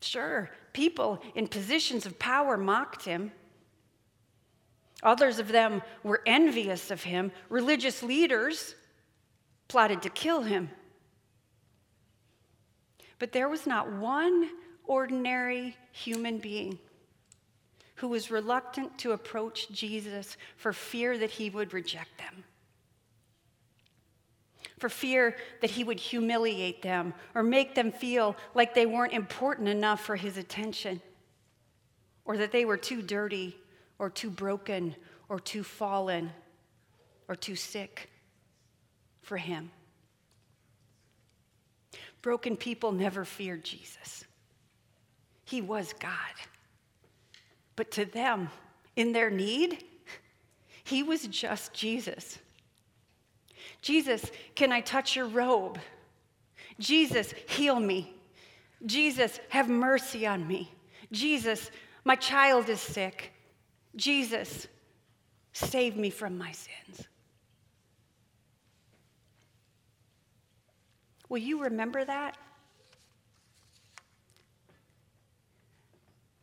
Sure, 0.00 0.50
people 0.72 1.22
in 1.34 1.48
positions 1.48 2.06
of 2.06 2.18
power 2.18 2.56
mocked 2.56 3.04
him. 3.04 3.32
Others 5.02 5.38
of 5.38 5.48
them 5.48 5.82
were 6.02 6.20
envious 6.26 6.90
of 6.90 7.02
him. 7.02 7.32
Religious 7.48 8.02
leaders 8.02 8.74
plotted 9.74 10.02
to 10.02 10.08
kill 10.08 10.42
him. 10.42 10.70
But 13.18 13.32
there 13.32 13.48
was 13.48 13.66
not 13.66 13.90
one 13.90 14.48
ordinary 14.84 15.76
human 15.90 16.38
being 16.38 16.78
who 17.96 18.06
was 18.06 18.30
reluctant 18.30 18.96
to 18.98 19.10
approach 19.10 19.68
Jesus 19.72 20.36
for 20.56 20.72
fear 20.72 21.18
that 21.18 21.32
he 21.32 21.50
would 21.50 21.72
reject 21.72 22.18
them. 22.18 22.44
for 24.78 24.88
fear 24.88 25.34
that 25.60 25.70
he 25.70 25.82
would 25.82 25.98
humiliate 25.98 26.82
them 26.82 27.12
or 27.34 27.42
make 27.42 27.74
them 27.74 27.90
feel 27.90 28.36
like 28.54 28.74
they 28.74 28.86
weren't 28.86 29.12
important 29.12 29.66
enough 29.66 30.00
for 30.04 30.14
his 30.14 30.36
attention, 30.36 31.00
or 32.24 32.36
that 32.36 32.52
they 32.52 32.64
were 32.64 32.76
too 32.76 33.02
dirty 33.02 33.56
or 33.98 34.08
too 34.10 34.30
broken 34.30 34.94
or 35.28 35.40
too 35.40 35.64
fallen 35.64 36.30
or 37.28 37.34
too 37.34 37.56
sick 37.56 38.10
for 39.24 39.36
him. 39.36 39.70
Broken 42.22 42.56
people 42.56 42.92
never 42.92 43.24
feared 43.24 43.64
Jesus. 43.64 44.24
He 45.44 45.60
was 45.60 45.92
God. 45.98 46.12
But 47.76 47.90
to 47.92 48.04
them, 48.04 48.50
in 48.96 49.12
their 49.12 49.30
need, 49.30 49.84
he 50.84 51.02
was 51.02 51.26
just 51.26 51.72
Jesus. 51.72 52.38
Jesus, 53.82 54.30
can 54.54 54.72
I 54.72 54.80
touch 54.80 55.16
your 55.16 55.26
robe? 55.26 55.78
Jesus, 56.78 57.34
heal 57.48 57.78
me. 57.78 58.14
Jesus, 58.86 59.40
have 59.48 59.68
mercy 59.68 60.26
on 60.26 60.46
me. 60.46 60.72
Jesus, 61.12 61.70
my 62.04 62.16
child 62.16 62.68
is 62.68 62.80
sick. 62.80 63.32
Jesus, 63.96 64.66
save 65.52 65.96
me 65.96 66.10
from 66.10 66.36
my 66.36 66.52
sins. 66.52 67.08
Will 71.34 71.40
you 71.40 71.64
remember 71.64 72.04
that? 72.04 72.36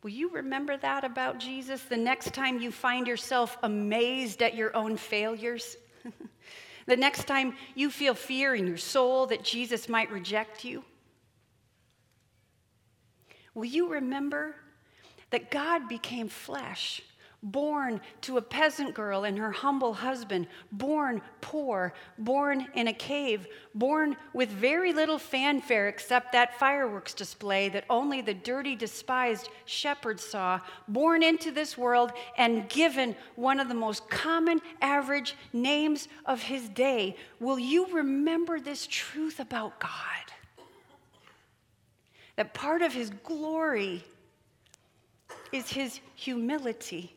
Will 0.03 0.09
you 0.09 0.31
remember 0.31 0.75
that 0.75 1.05
about 1.05 1.39
Jesus 1.39 1.81
the 1.83 1.95
next 1.95 2.33
time 2.33 2.59
you 2.59 2.73
find 2.73 3.07
yourself 3.07 3.57
amazed 3.63 4.43
at 4.43 4.53
your 4.53 4.75
own 4.75 4.97
failures? 4.97 5.77
the 6.87 6.97
next 6.97 7.25
time 7.25 7.55
you 7.73 7.89
feel 7.89 8.13
fear 8.13 8.53
in 8.53 8.67
your 8.67 8.75
soul 8.75 9.27
that 9.27 9.45
Jesus 9.45 9.87
might 9.87 10.11
reject 10.11 10.65
you? 10.65 10.83
Will 13.53 13.63
you 13.63 13.93
remember 13.93 14.57
that 15.29 15.51
God 15.51 15.87
became 15.87 16.27
flesh 16.27 17.01
born 17.43 17.99
to 18.21 18.37
a 18.37 18.41
peasant 18.41 18.93
girl 18.93 19.23
and 19.23 19.37
her 19.37 19.51
humble 19.51 19.93
husband, 19.93 20.45
born 20.71 21.21
poor, 21.41 21.93
born 22.19 22.67
in 22.75 22.87
a 22.87 22.93
cave, 22.93 23.47
born 23.73 24.15
with 24.33 24.49
very 24.49 24.93
little 24.93 25.17
fanfare 25.17 25.87
except 25.87 26.31
that 26.31 26.59
fireworks 26.59 27.13
display 27.13 27.67
that 27.69 27.85
only 27.89 28.21
the 28.21 28.33
dirty, 28.33 28.75
despised 28.75 29.49
shepherds 29.65 30.23
saw, 30.23 30.59
born 30.87 31.23
into 31.23 31.51
this 31.51 31.77
world 31.77 32.11
and 32.37 32.69
given 32.69 33.15
one 33.35 33.59
of 33.59 33.67
the 33.67 33.73
most 33.73 34.07
common, 34.09 34.61
average 34.81 35.35
names 35.51 36.07
of 36.25 36.43
his 36.43 36.69
day. 36.69 37.15
Will 37.39 37.57
you 37.57 37.87
remember 37.91 38.59
this 38.59 38.85
truth 38.85 39.39
about 39.39 39.79
God? 39.79 39.89
That 42.35 42.53
part 42.53 42.83
of 42.83 42.93
his 42.93 43.09
glory 43.23 44.03
is 45.51 45.69
his 45.69 45.99
humility 46.15 47.15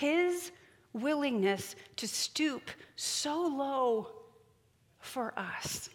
his 0.00 0.50
willingness 0.92 1.76
to 1.96 2.08
stoop 2.08 2.70
so 2.96 3.46
low 3.46 4.08
for 4.98 5.32
us. 5.38 5.90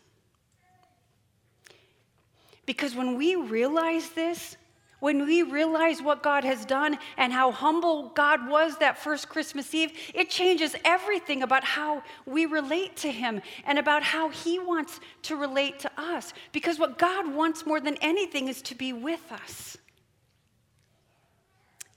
Because 2.65 2.95
when 2.95 3.17
we 3.17 3.35
realize 3.35 4.09
this, 4.09 4.57
when 4.99 5.25
we 5.25 5.43
realize 5.43 6.01
what 6.01 6.23
God 6.23 6.43
has 6.43 6.65
done 6.65 6.97
and 7.17 7.31
how 7.31 7.51
humble 7.51 8.09
God 8.09 8.47
was 8.47 8.77
that 8.77 8.97
first 8.97 9.29
Christmas 9.29 9.73
Eve, 9.75 9.91
it 10.13 10.29
changes 10.29 10.75
everything 10.83 11.43
about 11.43 11.63
how 11.63 12.01
we 12.25 12.45
relate 12.45 12.95
to 12.97 13.11
Him 13.11 13.41
and 13.65 13.77
about 13.77 14.01
how 14.03 14.29
He 14.29 14.57
wants 14.57 14.99
to 15.23 15.35
relate 15.35 15.79
to 15.79 15.91
us. 15.97 16.33
Because 16.51 16.79
what 16.79 16.97
God 16.97 17.33
wants 17.33 17.65
more 17.65 17.79
than 17.79 17.97
anything 18.01 18.47
is 18.47 18.61
to 18.63 18.75
be 18.75 18.93
with 18.93 19.31
us. 19.31 19.77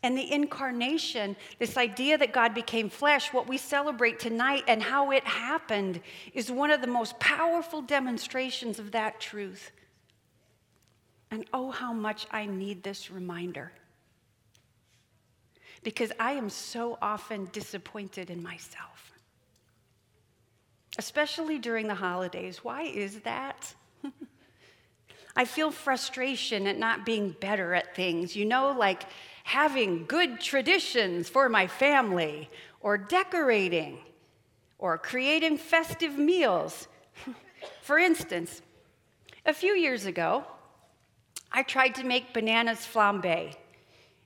And 0.02 0.16
the 0.16 0.32
incarnation, 0.32 1.34
this 1.58 1.76
idea 1.76 2.16
that 2.18 2.32
God 2.32 2.54
became 2.54 2.88
flesh, 2.88 3.32
what 3.32 3.48
we 3.48 3.58
celebrate 3.58 4.20
tonight 4.20 4.62
and 4.68 4.80
how 4.80 5.10
it 5.10 5.24
happened, 5.24 6.00
is 6.34 6.52
one 6.52 6.70
of 6.70 6.80
the 6.80 6.86
most 6.86 7.18
powerful 7.18 7.82
demonstrations 7.82 8.78
of 8.78 8.92
that 8.92 9.20
truth. 9.20 9.72
And 11.32 11.44
oh, 11.52 11.72
how 11.72 11.92
much 11.92 12.26
I 12.30 12.46
need 12.46 12.84
this 12.84 13.10
reminder. 13.10 13.72
Because 15.82 16.12
I 16.18 16.32
am 16.32 16.48
so 16.48 16.96
often 17.02 17.48
disappointed 17.52 18.30
in 18.30 18.42
myself, 18.42 19.12
especially 20.96 21.58
during 21.58 21.88
the 21.88 21.94
holidays. 21.94 22.62
Why 22.62 22.82
is 22.82 23.20
that? 23.20 23.74
I 25.36 25.44
feel 25.44 25.70
frustration 25.70 26.66
at 26.66 26.78
not 26.78 27.06
being 27.06 27.30
better 27.40 27.74
at 27.74 27.94
things. 27.94 28.34
You 28.34 28.44
know, 28.44 28.72
like 28.76 29.04
having 29.48 30.04
good 30.04 30.38
traditions 30.38 31.26
for 31.26 31.48
my 31.48 31.66
family, 31.66 32.50
or 32.82 32.98
decorating, 32.98 33.96
or 34.78 34.98
creating 34.98 35.56
festive 35.56 36.18
meals. 36.18 36.86
for 37.80 37.98
instance, 37.98 38.60
a 39.46 39.54
few 39.54 39.72
years 39.72 40.04
ago, 40.04 40.44
I 41.50 41.62
tried 41.62 41.94
to 41.94 42.04
make 42.04 42.34
bananas 42.34 42.80
flambe 42.80 43.54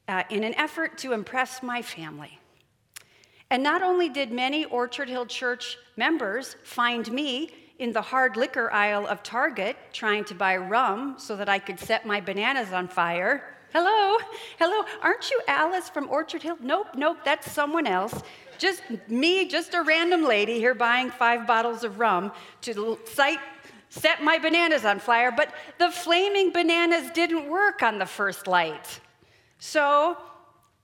uh, 0.09 0.25
in 0.29 0.43
an 0.43 0.57
effort 0.57 0.99
to 0.99 1.13
impress 1.13 1.63
my 1.63 1.83
family. 1.83 2.41
And 3.49 3.63
not 3.63 3.81
only 3.81 4.09
did 4.09 4.33
many 4.33 4.65
Orchard 4.65 5.09
Hill 5.09 5.27
Church 5.27 5.79
members 5.97 6.57
find 6.65 7.09
me 7.13 7.53
in 7.79 7.93
the 7.93 8.03
hard 8.03 8.37
liquor 8.37 8.73
aisle 8.73 9.07
of 9.07 9.23
Target 9.23 9.77
trying 9.93 10.25
to 10.25 10.35
buy 10.35 10.57
rum 10.57 11.15
so 11.17 11.37
that 11.37 11.49
I 11.49 11.61
could 11.61 11.79
set 11.79 12.05
my 12.05 12.21
bananas 12.21 12.73
on 12.73 12.89
fire, 12.89 13.53
Hello, 13.73 14.19
hello. 14.59 14.85
Aren't 15.01 15.31
you 15.31 15.41
Alice 15.49 15.89
from 15.89 16.11
Orchard 16.11 16.43
Hill? 16.43 16.59
Nope, 16.61 16.89
nope, 16.95 17.17
that's 17.25 17.51
someone 17.51 17.87
else. 17.87 18.23
Just 18.59 18.83
me, 19.09 19.49
just 19.49 19.73
a 19.73 19.83
random 19.83 20.25
lady 20.25 20.59
here 20.59 20.75
buying 20.75 21.11
five 21.11 21.47
bottles 21.47 21.83
of 21.83 21.99
rum 21.99 22.33
to 22.61 22.99
sight, 23.07 23.39
set 23.89 24.23
my 24.23 24.39
bananas 24.39 24.85
on 24.85 24.99
fire. 24.99 25.33
But 25.33 25.55
the 25.79 25.91
flaming 25.91 26.53
bananas 26.53 27.11
didn't 27.13 27.49
work 27.49 27.83
on 27.83 27.99
the 27.99 28.05
first 28.05 28.47
light. 28.47 29.01
So 29.59 30.19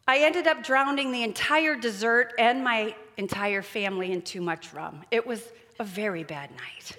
I 0.07 0.21
ended 0.21 0.47
up 0.47 0.63
drowning 0.63 1.13
the 1.13 1.25
entire 1.25 1.77
dessert 1.77 2.33
and 2.39 2.65
my 2.65 2.95
entire 3.19 3.61
family 3.61 4.13
in 4.13 4.23
too 4.23 4.41
much 4.41 4.73
rum. 4.73 5.03
It 5.11 5.27
was 5.27 5.43
a 5.79 5.85
very 5.85 6.25
bad 6.25 6.51
night. 6.53 6.97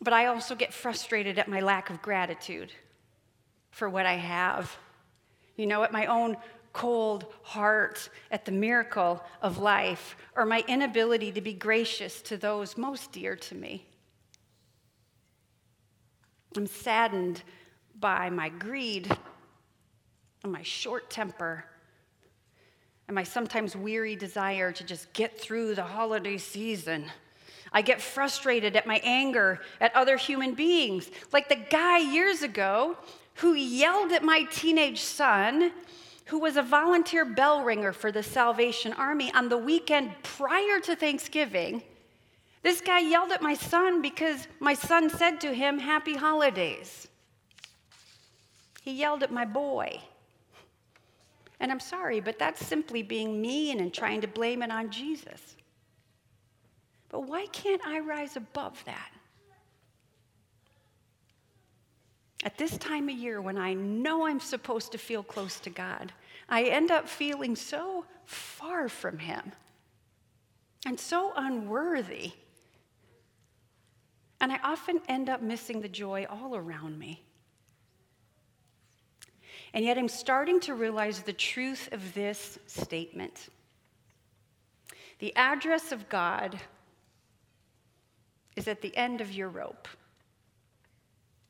But 0.00 0.12
I 0.12 0.26
also 0.26 0.54
get 0.54 0.74
frustrated 0.74 1.38
at 1.38 1.48
my 1.48 1.60
lack 1.60 1.90
of 1.90 2.02
gratitude 2.02 2.72
for 3.70 3.88
what 3.88 4.06
I 4.06 4.14
have. 4.14 4.76
You 5.56 5.66
know, 5.66 5.82
at 5.82 5.92
my 5.92 6.06
own 6.06 6.36
cold 6.72 7.32
heart, 7.42 8.10
at 8.30 8.44
the 8.44 8.52
miracle 8.52 9.24
of 9.40 9.58
life, 9.58 10.16
or 10.36 10.44
my 10.44 10.62
inability 10.68 11.32
to 11.32 11.40
be 11.40 11.54
gracious 11.54 12.20
to 12.22 12.36
those 12.36 12.76
most 12.76 13.12
dear 13.12 13.34
to 13.34 13.54
me. 13.54 13.86
I'm 16.54 16.66
saddened 16.66 17.42
by 17.98 18.28
my 18.28 18.50
greed 18.50 19.10
and 20.42 20.52
my 20.52 20.62
short 20.62 21.10
temper 21.10 21.64
and 23.08 23.14
my 23.14 23.22
sometimes 23.22 23.76
weary 23.76 24.16
desire 24.16 24.72
to 24.72 24.84
just 24.84 25.12
get 25.12 25.40
through 25.40 25.74
the 25.74 25.82
holiday 25.82 26.38
season. 26.38 27.06
I 27.72 27.82
get 27.82 28.00
frustrated 28.00 28.76
at 28.76 28.86
my 28.86 29.00
anger 29.02 29.60
at 29.80 29.94
other 29.94 30.16
human 30.16 30.54
beings, 30.54 31.10
like 31.32 31.48
the 31.48 31.56
guy 31.56 31.98
years 31.98 32.42
ago 32.42 32.96
who 33.36 33.54
yelled 33.54 34.12
at 34.12 34.22
my 34.22 34.44
teenage 34.50 35.00
son, 35.00 35.72
who 36.26 36.38
was 36.38 36.56
a 36.56 36.62
volunteer 36.62 37.24
bell 37.24 37.62
ringer 37.62 37.92
for 37.92 38.10
the 38.10 38.22
Salvation 38.22 38.92
Army 38.94 39.32
on 39.34 39.48
the 39.48 39.58
weekend 39.58 40.10
prior 40.22 40.80
to 40.80 40.96
Thanksgiving. 40.96 41.82
This 42.62 42.80
guy 42.80 43.00
yelled 43.00 43.30
at 43.30 43.42
my 43.42 43.54
son 43.54 44.02
because 44.02 44.48
my 44.58 44.74
son 44.74 45.08
said 45.10 45.40
to 45.42 45.54
him, 45.54 45.78
Happy 45.78 46.14
holidays. 46.14 47.06
He 48.82 48.92
yelled 48.92 49.22
at 49.22 49.30
my 49.32 49.44
boy. 49.44 50.00
And 51.60 51.70
I'm 51.70 51.80
sorry, 51.80 52.20
but 52.20 52.38
that's 52.38 52.64
simply 52.64 53.02
being 53.02 53.40
mean 53.40 53.80
and 53.80 53.92
trying 53.92 54.20
to 54.20 54.28
blame 54.28 54.62
it 54.62 54.70
on 54.70 54.90
Jesus. 54.90 55.55
But 57.08 57.20
why 57.20 57.46
can't 57.46 57.84
I 57.86 58.00
rise 58.00 58.36
above 58.36 58.82
that? 58.84 59.10
At 62.44 62.58
this 62.58 62.76
time 62.78 63.08
of 63.08 63.14
year, 63.16 63.40
when 63.40 63.58
I 63.58 63.74
know 63.74 64.26
I'm 64.26 64.40
supposed 64.40 64.92
to 64.92 64.98
feel 64.98 65.22
close 65.22 65.58
to 65.60 65.70
God, 65.70 66.12
I 66.48 66.64
end 66.64 66.90
up 66.90 67.08
feeling 67.08 67.56
so 67.56 68.04
far 68.24 68.88
from 68.88 69.18
Him 69.18 69.52
and 70.86 70.98
so 70.98 71.32
unworthy. 71.34 72.32
And 74.40 74.52
I 74.52 74.60
often 74.62 75.00
end 75.08 75.28
up 75.28 75.42
missing 75.42 75.80
the 75.80 75.88
joy 75.88 76.26
all 76.28 76.54
around 76.54 76.98
me. 76.98 77.22
And 79.74 79.84
yet, 79.84 79.98
I'm 79.98 80.08
starting 80.08 80.60
to 80.60 80.74
realize 80.74 81.22
the 81.22 81.32
truth 81.32 81.88
of 81.92 82.14
this 82.14 82.58
statement 82.66 83.48
The 85.18 85.34
address 85.34 85.92
of 85.92 86.08
God 86.08 86.60
is 88.56 88.66
at 88.66 88.80
the 88.80 88.96
end 88.96 89.20
of 89.20 89.30
your 89.30 89.48
rope. 89.48 89.86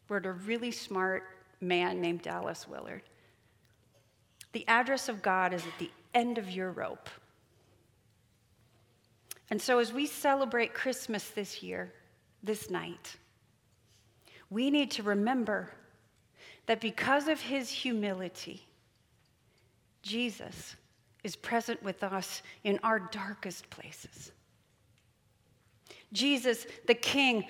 Wrote 0.09 0.27
a 0.27 0.33
really 0.33 0.71
smart 0.71 1.25
man 1.61 2.01
named 2.01 2.23
Dallas 2.23 2.69
Willard. 2.69 3.03
The 4.53 4.67
address 4.69 5.09
of 5.09 5.23
God 5.23 5.55
is 5.55 5.65
at 5.65 5.79
the 5.79 5.91
end 6.15 6.39
of 6.39 6.51
your 6.51 6.71
rope. 6.71 7.09
And 9.51 9.63
so, 9.63 9.79
as 9.79 9.93
we 9.93 10.07
celebrate 10.07 10.75
Christmas 10.75 11.29
this 11.31 11.63
year, 11.63 11.93
this 12.43 12.69
night, 12.69 13.17
we 14.51 14.71
need 14.71 14.91
to 14.93 15.03
remember 15.03 15.71
that 16.67 16.81
because 16.81 17.29
of 17.29 17.41
his 17.41 17.71
humility, 17.71 18.67
Jesus 20.03 20.77
is 21.23 21.37
present 21.37 21.83
with 21.83 22.03
us 22.03 22.43
in 22.65 22.79
our 22.83 22.99
darkest 22.99 23.69
places. 23.71 24.33
Jesus, 26.13 26.67
the 26.87 26.95
King, 26.95 27.47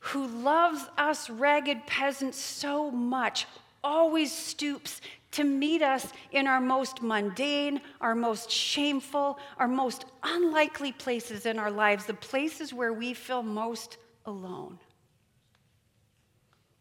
who 0.00 0.26
loves 0.26 0.82
us 0.96 1.28
ragged 1.30 1.86
peasants 1.86 2.38
so 2.38 2.90
much, 2.90 3.46
always 3.82 4.32
stoops 4.32 5.00
to 5.32 5.44
meet 5.44 5.82
us 5.82 6.12
in 6.32 6.46
our 6.46 6.60
most 6.60 7.02
mundane, 7.02 7.80
our 8.00 8.14
most 8.14 8.50
shameful, 8.50 9.38
our 9.58 9.68
most 9.68 10.04
unlikely 10.22 10.92
places 10.92 11.46
in 11.46 11.58
our 11.58 11.70
lives, 11.70 12.06
the 12.06 12.14
places 12.14 12.74
where 12.74 12.92
we 12.92 13.14
feel 13.14 13.42
most 13.42 13.98
alone. 14.26 14.78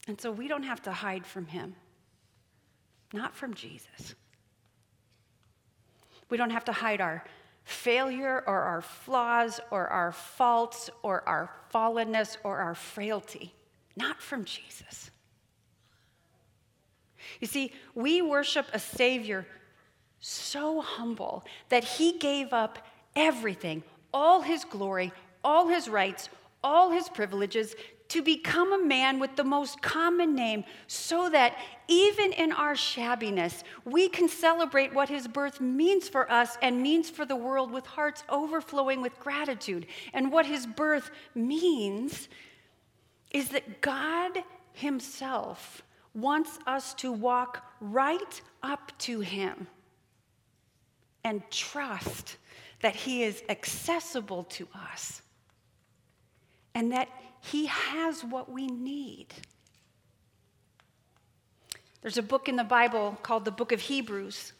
And 0.07 0.19
so 0.19 0.31
we 0.31 0.47
don't 0.47 0.63
have 0.63 0.81
to 0.83 0.91
hide 0.91 1.25
from 1.25 1.45
him, 1.45 1.75
not 3.13 3.35
from 3.35 3.53
Jesus. 3.53 4.15
We 6.29 6.37
don't 6.37 6.49
have 6.49 6.65
to 6.65 6.71
hide 6.71 7.01
our 7.01 7.23
failure 7.63 8.43
or 8.47 8.59
our 8.59 8.81
flaws 8.81 9.59
or 9.71 9.87
our 9.87 10.11
faults 10.11 10.89
or 11.03 11.27
our 11.27 11.51
fallenness 11.73 12.37
or 12.43 12.57
our 12.57 12.75
frailty, 12.75 13.53
not 13.95 14.21
from 14.21 14.45
Jesus. 14.45 15.11
You 17.39 17.47
see, 17.47 17.71
we 17.93 18.21
worship 18.21 18.67
a 18.73 18.79
Savior 18.79 19.45
so 20.19 20.81
humble 20.81 21.45
that 21.69 21.83
he 21.83 22.17
gave 22.17 22.53
up 22.53 22.79
everything, 23.15 23.83
all 24.13 24.41
his 24.41 24.65
glory, 24.65 25.11
all 25.43 25.67
his 25.67 25.87
rights, 25.87 26.29
all 26.63 26.91
his 26.91 27.07
privileges 27.07 27.75
to 28.09 28.21
become 28.23 28.73
a 28.73 28.83
man 28.83 29.19
with 29.19 29.35
the 29.35 29.43
most 29.43 29.81
common 29.81 30.35
name 30.35 30.63
so 30.87 31.29
that 31.29 31.55
even 31.87 32.33
in 32.33 32.51
our 32.51 32.73
shabbiness, 32.73 33.63
we 33.85 34.09
can 34.09 34.27
celebrate 34.27 34.93
what 34.93 35.09
his 35.09 35.27
birth 35.27 35.61
means 35.61 36.09
for 36.09 36.29
us 36.31 36.57
and 36.61 36.81
means 36.81 37.09
for 37.09 37.25
the 37.25 37.35
world 37.35 37.71
with 37.71 37.85
hearts 37.85 38.23
overflowing 38.27 39.01
with 39.01 39.17
gratitude. 39.19 39.85
And 40.13 40.31
what 40.31 40.45
his 40.45 40.65
birth 40.65 41.11
means 41.35 42.27
is 43.31 43.49
that 43.49 43.81
God 43.81 44.43
himself 44.73 45.83
wants 46.15 46.57
us 46.65 46.95
to 46.95 47.11
walk 47.11 47.63
right 47.79 48.41
up 48.63 48.91
to 48.99 49.19
him 49.19 49.67
and 51.23 51.43
trust 51.51 52.37
that 52.81 52.95
he 52.95 53.23
is 53.23 53.43
accessible 53.49 54.43
to 54.45 54.67
us 54.73 55.21
and 56.73 56.91
that 56.91 57.09
he 57.41 57.67
has 57.67 58.23
what 58.23 58.51
we 58.51 58.67
need. 58.67 59.27
There's 62.01 62.17
a 62.17 62.23
book 62.23 62.47
in 62.47 62.55
the 62.55 62.63
Bible 62.63 63.17
called 63.23 63.45
the 63.45 63.51
Book 63.51 63.71
of 63.71 63.81
Hebrews. 63.81 64.53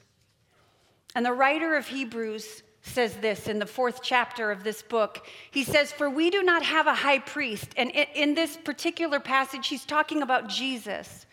And 1.16 1.26
the 1.26 1.34
writer 1.34 1.76
of 1.76 1.88
Hebrews 1.88 2.64
says 2.82 3.16
this 3.18 3.48
in 3.48 3.60
the 3.60 3.66
fourth 3.66 4.02
chapter 4.02 4.52
of 4.52 4.64
this 4.64 4.82
book. 4.82 5.26
He 5.52 5.64
says, 5.64 5.92
For 5.92 6.10
we 6.10 6.30
do 6.30 6.44
not 6.44 6.64
have 6.64 6.88
a 6.88 6.94
high 6.94 7.20
priest. 7.20 7.70
And 7.78 7.92
in 7.92 8.36
this 8.36 8.58
particular 8.58 9.20
passage, 9.20 9.68
he's 9.68 9.86
talking 9.86 10.22
about 10.22 10.50
Jesus 10.50 11.26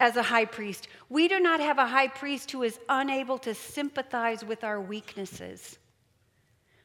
as 0.00 0.16
a 0.16 0.22
high 0.22 0.44
priest. 0.44 0.88
We 1.08 1.28
do 1.28 1.40
not 1.40 1.60
have 1.60 1.78
a 1.78 1.86
high 1.86 2.08
priest 2.08 2.50
who 2.50 2.62
is 2.62 2.78
unable 2.88 3.38
to 3.38 3.54
sympathize 3.54 4.44
with 4.44 4.64
our 4.64 4.80
weaknesses. 4.80 5.78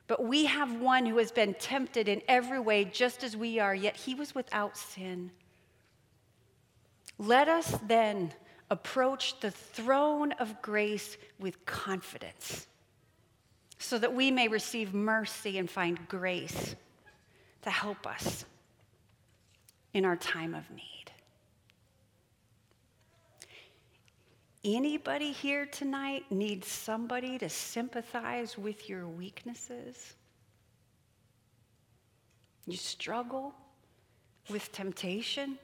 But 0.10 0.26
we 0.26 0.46
have 0.46 0.82
one 0.82 1.06
who 1.06 1.20
has 1.20 1.32
been 1.32 1.54
tempted 1.54 2.10
in 2.10 2.24
every 2.28 2.60
way, 2.60 2.84
just 2.84 3.24
as 3.24 3.38
we 3.38 3.60
are, 3.60 3.76
yet 3.76 3.96
he 3.96 4.16
was 4.16 4.34
without 4.34 4.76
sin. 4.76 5.30
Let 7.20 7.48
us 7.48 7.78
then 7.86 8.34
approach 8.72 9.40
the 9.40 9.52
throne 9.52 10.32
of 10.34 10.64
grace 10.64 11.16
with 11.38 11.64
confidence, 11.68 12.66
so 13.78 14.00
that 14.00 14.16
we 14.16 14.32
may 14.32 14.48
receive 14.48 14.96
mercy 14.96 15.60
and 15.60 15.70
find 15.70 16.00
grace 16.08 16.76
to 17.62 17.70
help 17.70 18.08
us 18.08 18.46
in 19.94 20.06
our 20.06 20.16
time 20.16 20.56
of 20.56 20.68
need. 20.72 20.99
Anybody 24.64 25.32
here 25.32 25.66
tonight 25.66 26.26
needs 26.30 26.68
somebody 26.68 27.38
to 27.38 27.48
sympathize 27.48 28.58
with 28.58 28.90
your 28.90 29.08
weaknesses? 29.08 30.16
You 32.68 32.76
struggle 32.76 33.56
with 34.50 34.70
temptation? 34.74 35.58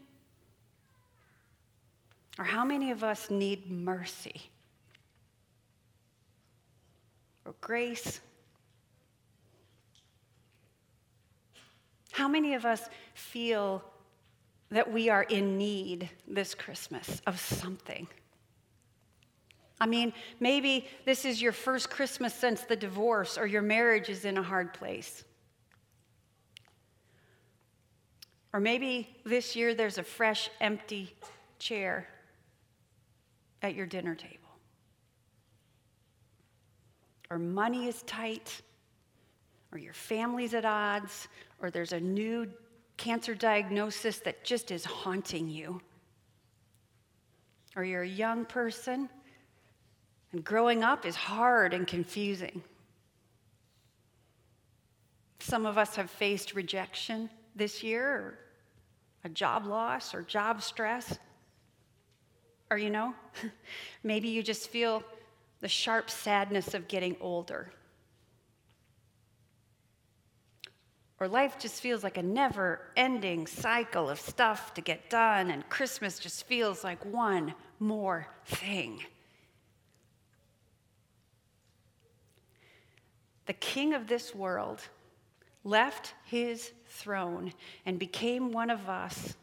Or 2.39 2.45
how 2.45 2.63
many 2.63 2.91
of 2.91 3.03
us 3.03 3.29
need 3.29 3.69
mercy 3.69 4.49
or 7.45 7.53
grace? 7.59 8.21
How 12.11 12.29
many 12.29 12.53
of 12.53 12.65
us 12.65 12.89
feel 13.13 13.83
that 14.71 14.89
we 14.89 15.09
are 15.09 15.23
in 15.23 15.57
need 15.57 16.09
this 16.29 16.55
Christmas 16.55 17.21
of 17.27 17.37
something? 17.37 18.07
I 19.85 19.87
mean, 19.87 20.13
maybe 20.39 20.87
this 21.05 21.25
is 21.25 21.39
your 21.39 21.51
first 21.51 21.91
Christmas 21.91 22.33
since 22.33 22.61
the 22.61 22.75
divorce, 22.75 23.37
or 23.37 23.45
your 23.45 23.61
marriage 23.61 24.09
is 24.09 24.25
in 24.25 24.35
a 24.39 24.41
hard 24.41 24.73
place. 24.73 25.23
Or 28.51 28.59
maybe 28.59 29.15
this 29.27 29.55
year 29.55 29.75
there's 29.75 29.99
a 29.99 30.03
fresh, 30.03 30.49
empty 30.59 31.13
chair 31.59 32.07
at 33.61 33.75
your 33.75 33.85
dinner 33.85 34.15
table. 34.15 34.57
Or 37.29 37.37
money 37.37 37.87
is 37.87 38.01
tight, 38.07 38.63
or 39.71 39.77
your 39.77 39.93
family's 39.93 40.55
at 40.55 40.65
odds, 40.65 41.27
or 41.61 41.69
there's 41.69 41.93
a 41.93 41.99
new 41.99 42.47
cancer 42.97 43.35
diagnosis 43.35 44.17
that 44.21 44.43
just 44.43 44.71
is 44.71 44.83
haunting 44.83 45.47
you. 45.47 45.79
Or 47.75 47.83
you're 47.83 48.01
a 48.01 48.07
young 48.07 48.45
person 48.45 49.09
and 50.31 50.43
growing 50.43 50.83
up 50.83 51.05
is 51.05 51.15
hard 51.15 51.73
and 51.73 51.87
confusing. 51.87 52.61
Some 55.39 55.65
of 55.65 55.77
us 55.77 55.95
have 55.95 56.09
faced 56.09 56.55
rejection 56.55 57.29
this 57.55 57.83
year, 57.83 58.09
or 58.09 58.39
a 59.23 59.29
job 59.29 59.65
loss, 59.65 60.13
or 60.13 60.23
job 60.23 60.61
stress. 60.61 61.17
Or, 62.71 62.77
you 62.77 62.89
know, 62.89 63.13
maybe 64.03 64.27
you 64.27 64.41
just 64.41 64.69
feel 64.69 65.03
the 65.61 65.67
sharp 65.67 66.09
sadness 66.09 66.73
of 66.73 66.87
getting 66.87 67.15
older. 67.21 67.71
Or 71.19 71.27
life 71.27 71.57
just 71.57 71.81
feels 71.81 72.03
like 72.03 72.17
a 72.17 72.23
never 72.23 72.81
ending 72.97 73.47
cycle 73.47 74.09
of 74.09 74.19
stuff 74.19 74.73
to 74.73 74.81
get 74.81 75.09
done, 75.09 75.49
and 75.49 75.67
Christmas 75.69 76.19
just 76.19 76.45
feels 76.45 76.83
like 76.83 77.05
one 77.05 77.53
more 77.79 78.27
thing. 78.45 79.01
The 83.45 83.53
king 83.53 83.93
of 83.93 84.07
this 84.07 84.33
world, 84.33 84.81
left 85.63 86.13
his 86.25 86.71
throne 86.87 87.51
and 87.85 87.99
became 87.99 88.51
one 88.51 88.69
of 88.69 88.87
us 88.87 89.35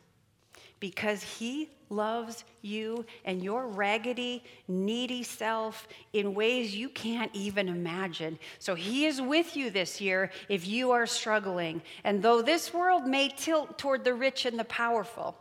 because 0.81 1.23
he 1.23 1.69
loves 1.91 2.45
you 2.63 3.05
and 3.25 3.43
your 3.43 3.69
raggedy, 3.69 4.43
needy 4.67 5.23
self 5.23 5.87
in 6.13 6.35
ways 6.35 6.75
you 6.75 6.89
can't 6.89 7.31
even 7.35 7.69
imagine. 7.69 8.39
So 8.59 8.75
he 8.75 9.07
is 9.07 9.21
with 9.21 9.57
you 9.57 9.71
this 9.71 10.01
year 10.01 10.31
if 10.49 10.67
you 10.67 10.91
are 10.91 11.07
struggling. 11.07 11.83
And 12.03 12.23
though 12.23 12.43
this 12.43 12.75
world 12.75 13.07
may 13.07 13.29
tilt 13.29 13.79
toward 13.79 14.03
the 14.05 14.15
rich 14.15 14.45
and 14.45 14.59
the 14.59 14.65
powerful, 14.65 15.37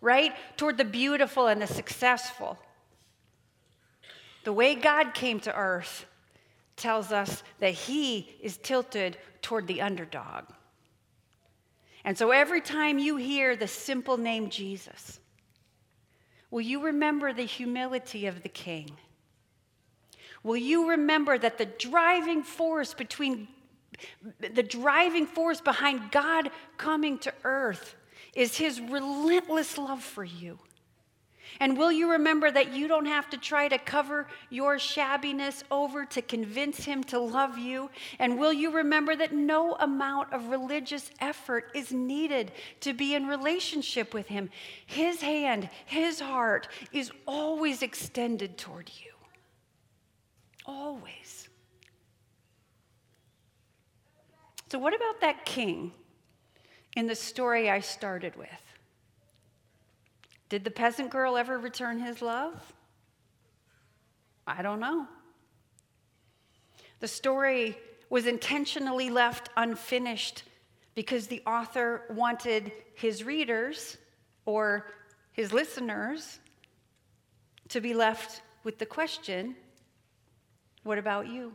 right? 0.00 0.32
Toward 0.56 0.78
the 0.78 0.84
beautiful 0.84 1.46
and 1.46 1.62
the 1.62 1.68
successful, 1.68 2.58
the 4.42 4.52
way 4.52 4.74
God 4.74 5.14
came 5.14 5.38
to 5.40 5.54
earth 5.54 6.06
tells 6.80 7.12
us 7.12 7.42
that 7.60 7.74
he 7.74 8.36
is 8.40 8.56
tilted 8.56 9.16
toward 9.42 9.66
the 9.66 9.80
underdog. 9.80 10.44
And 12.04 12.16
so 12.16 12.30
every 12.30 12.60
time 12.60 12.98
you 12.98 13.16
hear 13.16 13.54
the 13.54 13.68
simple 13.68 14.16
name 14.16 14.50
Jesus, 14.50 15.20
will 16.50 16.62
you 16.62 16.82
remember 16.82 17.32
the 17.32 17.44
humility 17.44 18.26
of 18.26 18.42
the 18.42 18.48
king? 18.48 18.90
Will 20.42 20.56
you 20.56 20.90
remember 20.90 21.38
that 21.38 21.58
the 21.58 21.66
driving 21.66 22.42
force 22.42 22.94
between 22.94 23.46
the 24.38 24.62
driving 24.62 25.26
force 25.26 25.60
behind 25.60 26.10
God 26.10 26.50
coming 26.76 27.18
to 27.18 27.34
earth 27.44 27.96
is 28.34 28.56
his 28.56 28.80
relentless 28.80 29.76
love 29.78 30.02
for 30.02 30.24
you. 30.24 30.58
And 31.58 31.76
will 31.76 31.90
you 31.90 32.12
remember 32.12 32.50
that 32.50 32.72
you 32.72 32.86
don't 32.86 33.06
have 33.06 33.28
to 33.30 33.36
try 33.36 33.68
to 33.68 33.78
cover 33.78 34.28
your 34.48 34.76
shabbiness 34.76 35.62
over 35.70 36.04
to 36.06 36.22
convince 36.22 36.84
him 36.84 37.02
to 37.04 37.18
love 37.18 37.58
you? 37.58 37.90
And 38.18 38.38
will 38.38 38.52
you 38.52 38.70
remember 38.70 39.16
that 39.16 39.32
no 39.32 39.74
amount 39.74 40.32
of 40.32 40.48
religious 40.48 41.10
effort 41.20 41.70
is 41.74 41.92
needed 41.92 42.52
to 42.80 42.92
be 42.92 43.14
in 43.14 43.26
relationship 43.26 44.14
with 44.14 44.28
him? 44.28 44.50
His 44.86 45.20
hand, 45.20 45.68
his 45.86 46.20
heart 46.20 46.68
is 46.92 47.10
always 47.26 47.82
extended 47.82 48.56
toward 48.56 48.90
you. 49.02 49.12
Always. 50.66 51.48
So, 54.70 54.78
what 54.78 54.94
about 54.94 55.20
that 55.22 55.44
king 55.44 55.92
in 56.96 57.06
the 57.06 57.14
story 57.16 57.68
I 57.68 57.80
started 57.80 58.36
with? 58.36 58.48
Did 60.50 60.64
the 60.64 60.70
peasant 60.70 61.10
girl 61.10 61.36
ever 61.38 61.58
return 61.58 62.00
his 62.00 62.20
love? 62.20 62.74
I 64.46 64.62
don't 64.62 64.80
know. 64.80 65.06
The 66.98 67.08
story 67.08 67.78
was 68.10 68.26
intentionally 68.26 69.08
left 69.10 69.48
unfinished 69.56 70.42
because 70.96 71.28
the 71.28 71.40
author 71.46 72.02
wanted 72.10 72.72
his 72.94 73.22
readers 73.22 73.96
or 74.44 74.90
his 75.32 75.52
listeners 75.52 76.40
to 77.68 77.80
be 77.80 77.94
left 77.94 78.42
with 78.64 78.78
the 78.78 78.86
question 78.86 79.54
what 80.82 80.98
about 80.98 81.28
you? 81.28 81.52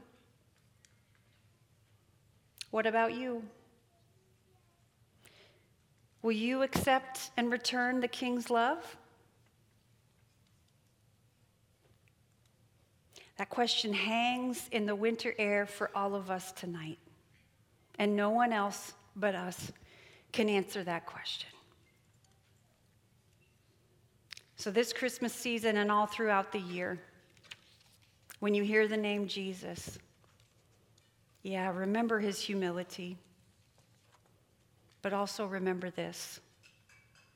What 2.70 2.86
about 2.86 3.14
you? 3.14 3.44
Will 6.26 6.32
you 6.32 6.64
accept 6.64 7.30
and 7.38 7.52
return 7.52 8.00
the 8.00 8.08
king's 8.08 8.50
love? 8.50 8.98
That 13.38 13.52
question 13.52 13.94
hangs 13.94 14.68
in 14.72 14.88
the 14.88 14.96
winter 14.96 15.36
air 15.38 15.68
for 15.68 15.92
all 15.94 16.16
of 16.16 16.32
us 16.32 16.52
tonight. 16.54 16.98
And 18.00 18.16
no 18.16 18.32
one 18.32 18.54
else 18.54 18.94
but 19.16 19.36
us 19.36 19.72
can 20.32 20.50
answer 20.50 20.84
that 20.86 21.06
question. 21.06 21.52
So, 24.56 24.72
this 24.72 24.94
Christmas 24.94 25.32
season 25.32 25.78
and 25.78 25.92
all 25.92 26.08
throughout 26.08 26.52
the 26.52 26.60
year, 26.60 27.00
when 28.40 28.56
you 28.56 28.64
hear 28.64 28.88
the 28.88 28.98
name 28.98 29.28
Jesus, 29.28 30.00
yeah, 31.44 31.72
remember 31.72 32.20
his 32.20 32.40
humility. 32.40 33.16
But 35.06 35.14
also 35.14 35.46
remember 35.46 35.92
this, 35.92 36.40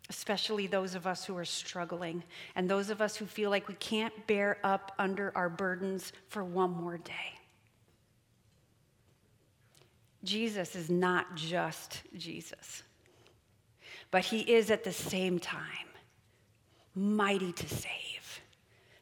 especially 0.09 0.65
those 0.65 0.95
of 0.95 1.05
us 1.05 1.23
who 1.23 1.37
are 1.37 1.45
struggling 1.45 2.23
and 2.55 2.67
those 2.67 2.89
of 2.89 2.99
us 2.99 3.15
who 3.15 3.27
feel 3.27 3.51
like 3.51 3.67
we 3.67 3.75
can't 3.75 4.25
bear 4.25 4.57
up 4.63 4.91
under 4.97 5.31
our 5.35 5.49
burdens 5.49 6.11
for 6.29 6.43
one 6.43 6.71
more 6.71 6.97
day. 6.97 7.37
Jesus 10.23 10.75
is 10.75 10.89
not 10.89 11.35
just 11.35 12.01
Jesus, 12.17 12.81
but 14.09 14.25
he 14.25 14.39
is 14.39 14.71
at 14.71 14.83
the 14.83 14.91
same 14.91 15.37
time 15.37 15.89
mighty 16.95 17.51
to 17.51 17.69
save, 17.69 18.41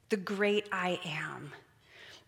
the 0.10 0.18
great 0.18 0.68
I 0.74 1.00
am 1.06 1.54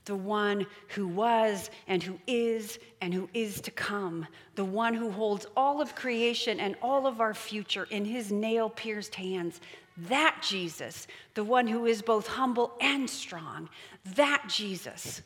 the 0.05 0.15
one 0.15 0.65
who 0.89 1.07
was 1.07 1.69
and 1.87 2.01
who 2.01 2.19
is 2.25 2.79
and 3.01 3.13
who 3.13 3.29
is 3.33 3.61
to 3.61 3.71
come, 3.71 4.25
the 4.55 4.65
one 4.65 4.93
who 4.93 5.11
holds 5.11 5.45
all 5.55 5.81
of 5.81 5.95
creation 5.95 6.59
and 6.59 6.75
all 6.81 7.05
of 7.05 7.21
our 7.21 7.33
future 7.33 7.87
in 7.91 8.05
his 8.05 8.31
nail 8.31 8.69
pierced 8.69 9.15
hands. 9.15 9.61
That 9.97 10.37
Jesus, 10.41 11.07
the 11.33 11.43
one 11.43 11.67
who 11.67 11.85
is 11.85 12.01
both 12.01 12.27
humble 12.27 12.73
and 12.79 13.09
strong, 13.09 13.69
that 14.15 14.45
Jesus 14.47 15.21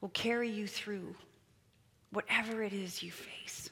will 0.00 0.10
carry 0.10 0.50
you 0.50 0.66
through 0.66 1.14
whatever 2.10 2.62
it 2.62 2.72
is 2.72 3.02
you 3.02 3.10
face. 3.10 3.70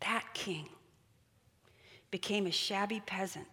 That 0.00 0.24
king 0.34 0.68
became 2.10 2.46
a 2.46 2.50
shabby 2.50 3.00
peasant 3.06 3.46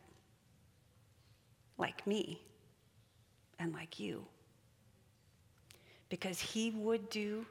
like 1.77 2.05
me 2.05 2.41
and 3.61 3.73
like 3.73 3.99
you. 3.99 4.25
Because 6.09 6.39
he 6.39 6.71
would 6.71 7.09
do, 7.09 7.45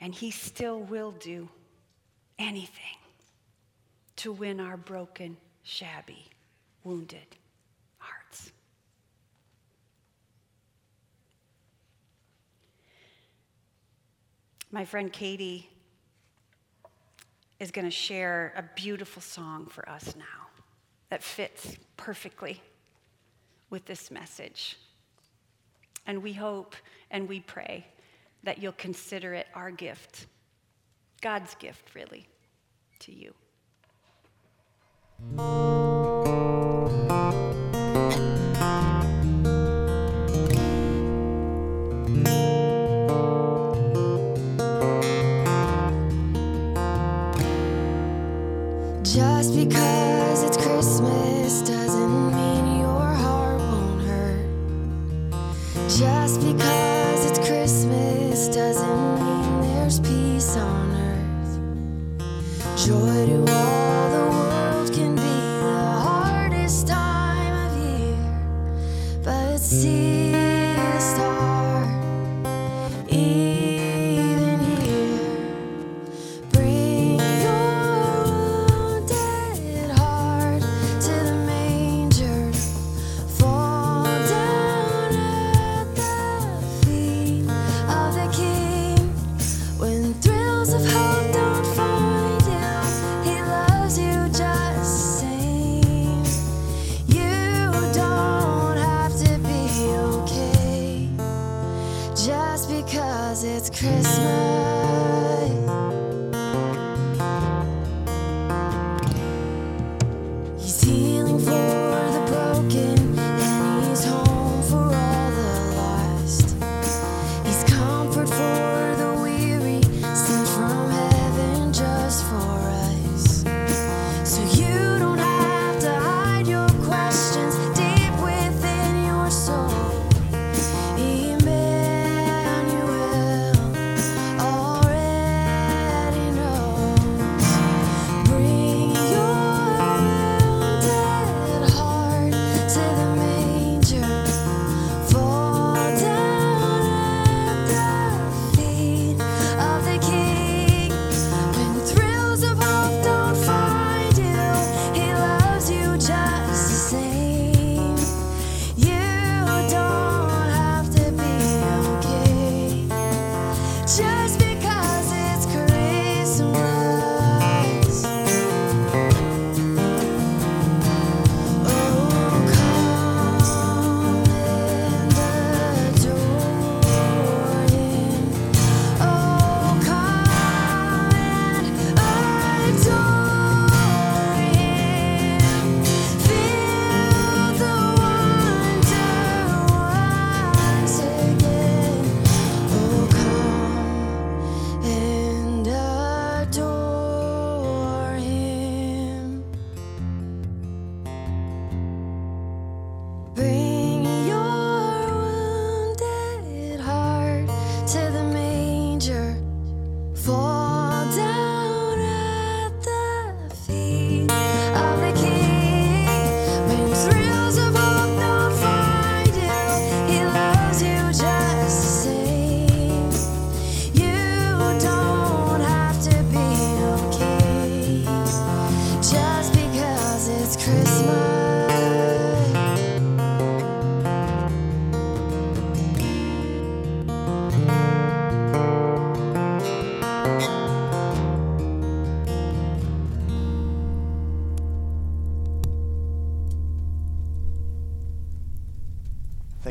and 0.00 0.14
he 0.14 0.30
still 0.30 0.80
will 0.80 1.12
do, 1.12 1.48
anything 2.38 2.96
to 4.16 4.32
win 4.32 4.60
our 4.60 4.76
broken, 4.76 5.36
shabby, 5.62 6.26
wounded 6.84 7.36
hearts. 7.98 8.52
My 14.70 14.84
friend 14.84 15.12
Katie 15.12 15.68
is 17.58 17.70
going 17.70 17.84
to 17.84 17.90
share 17.90 18.54
a 18.56 18.62
beautiful 18.74 19.20
song 19.20 19.66
for 19.66 19.86
us 19.88 20.14
now 20.16 20.24
that 21.10 21.22
fits 21.22 21.76
perfectly 21.96 22.62
with 23.70 23.84
this 23.86 24.10
message. 24.10 24.76
And 26.10 26.24
we 26.24 26.32
hope 26.32 26.74
and 27.12 27.28
we 27.28 27.38
pray 27.38 27.86
that 28.42 28.58
you'll 28.58 28.72
consider 28.72 29.32
it 29.32 29.46
our 29.54 29.70
gift, 29.70 30.26
God's 31.20 31.54
gift, 31.54 31.94
really, 31.94 32.26
to 32.98 33.12
you. 33.12 33.32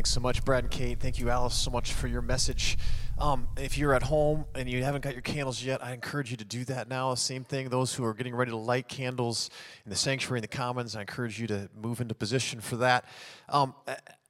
Thanks 0.10 0.16
so 0.16 0.22
much, 0.22 0.44
Brad 0.44 0.64
and 0.64 0.72
Kate. 0.72 1.00
Thank 1.00 1.20
you, 1.20 1.30
Alice, 1.30 1.54
so 1.54 1.70
much 1.70 1.94
for 1.94 2.08
your 2.08 2.24
message. 2.24 2.80
Um, 3.20 3.48
if 3.58 3.78
you're 3.78 3.94
at 3.94 4.02
home 4.02 4.46
and 4.56 4.68
you 4.68 4.84
haven't 4.84 5.02
got 5.02 5.14
your 5.14 5.22
candles 5.22 5.64
yet, 5.64 5.86
I 5.86 5.94
encourage 5.94 6.32
you 6.32 6.38
to 6.38 6.44
do 6.44 6.66
that 6.66 6.90
now. 6.90 7.14
Same 7.14 7.44
thing, 7.44 7.70
those 7.70 7.94
who 7.94 8.04
are 8.04 8.16
getting 8.16 8.34
ready 8.34 8.50
to 8.50 8.58
light 8.58 8.88
candles 8.88 9.52
in 9.86 9.92
the 9.92 9.96
sanctuary 9.96 10.40
in 10.40 10.42
the 10.42 10.48
commons, 10.48 10.96
I 10.96 11.02
encourage 11.02 11.40
you 11.40 11.46
to 11.46 11.70
move 11.80 12.02
into 12.02 12.16
position 12.16 12.60
for 12.60 12.78
that. 12.78 13.06
Um, 13.50 13.76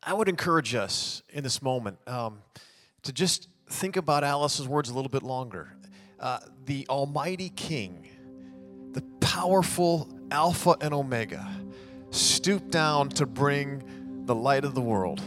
I 0.04 0.12
would 0.12 0.28
encourage 0.28 0.76
us 0.76 1.24
in 1.30 1.46
this 1.46 1.62
moment 1.62 1.98
um, 2.10 2.40
to 3.04 3.14
just 3.14 3.48
think 3.70 3.96
about 3.96 4.26
Alice's 4.26 4.68
words 4.68 4.90
a 4.90 4.94
little 4.94 5.08
bit 5.08 5.24
longer. 5.24 5.78
Uh, 6.20 6.40
the 6.66 6.86
Almighty 6.90 7.54
King, 7.56 8.06
the 8.92 9.02
powerful 9.22 10.10
Alpha 10.30 10.76
and 10.82 10.94
Omega, 10.94 11.50
stooped 12.12 12.70
down 12.70 13.08
to 13.12 13.26
bring 13.26 14.26
the 14.26 14.36
light 14.36 14.66
of 14.66 14.76
the 14.76 14.82
world. 14.82 15.22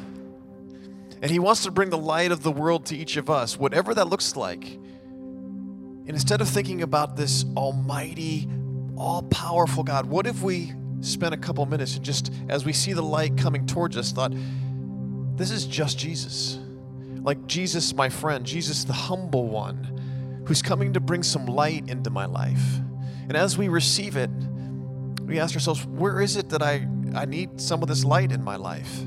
And 1.22 1.30
He 1.30 1.38
wants 1.38 1.62
to 1.62 1.70
bring 1.70 1.88
the 1.90 1.96
light 1.96 2.32
of 2.32 2.42
the 2.42 2.50
world 2.50 2.86
to 2.86 2.96
each 2.96 3.16
of 3.16 3.30
us, 3.30 3.56
whatever 3.56 3.94
that 3.94 4.08
looks 4.08 4.36
like. 4.36 4.64
And 4.64 6.10
instead 6.10 6.40
of 6.40 6.48
thinking 6.48 6.82
about 6.82 7.16
this 7.16 7.44
almighty, 7.56 8.48
all 8.96 9.22
powerful 9.22 9.84
God, 9.84 10.06
what 10.06 10.26
if 10.26 10.42
we 10.42 10.72
spent 11.00 11.32
a 11.32 11.36
couple 11.36 11.64
minutes 11.64 11.96
and 11.96 12.04
just, 12.04 12.32
as 12.48 12.64
we 12.64 12.72
see 12.72 12.92
the 12.92 13.02
light 13.02 13.36
coming 13.36 13.66
towards 13.66 13.96
us, 13.96 14.10
thought, 14.10 14.32
this 15.36 15.50
is 15.52 15.64
just 15.64 15.96
Jesus. 15.96 16.58
Like 17.22 17.46
Jesus, 17.46 17.94
my 17.94 18.08
friend, 18.08 18.44
Jesus, 18.44 18.82
the 18.82 18.92
humble 18.92 19.48
one, 19.48 20.42
who's 20.46 20.60
coming 20.60 20.92
to 20.92 21.00
bring 21.00 21.22
some 21.22 21.46
light 21.46 21.88
into 21.88 22.10
my 22.10 22.24
life. 22.24 22.80
And 23.28 23.36
as 23.36 23.56
we 23.56 23.68
receive 23.68 24.16
it, 24.16 24.30
we 25.22 25.38
ask 25.38 25.54
ourselves, 25.54 25.86
where 25.86 26.20
is 26.20 26.36
it 26.36 26.48
that 26.48 26.62
I, 26.62 26.88
I 27.14 27.26
need 27.26 27.60
some 27.60 27.80
of 27.80 27.88
this 27.88 28.04
light 28.04 28.32
in 28.32 28.42
my 28.42 28.56
life? 28.56 29.04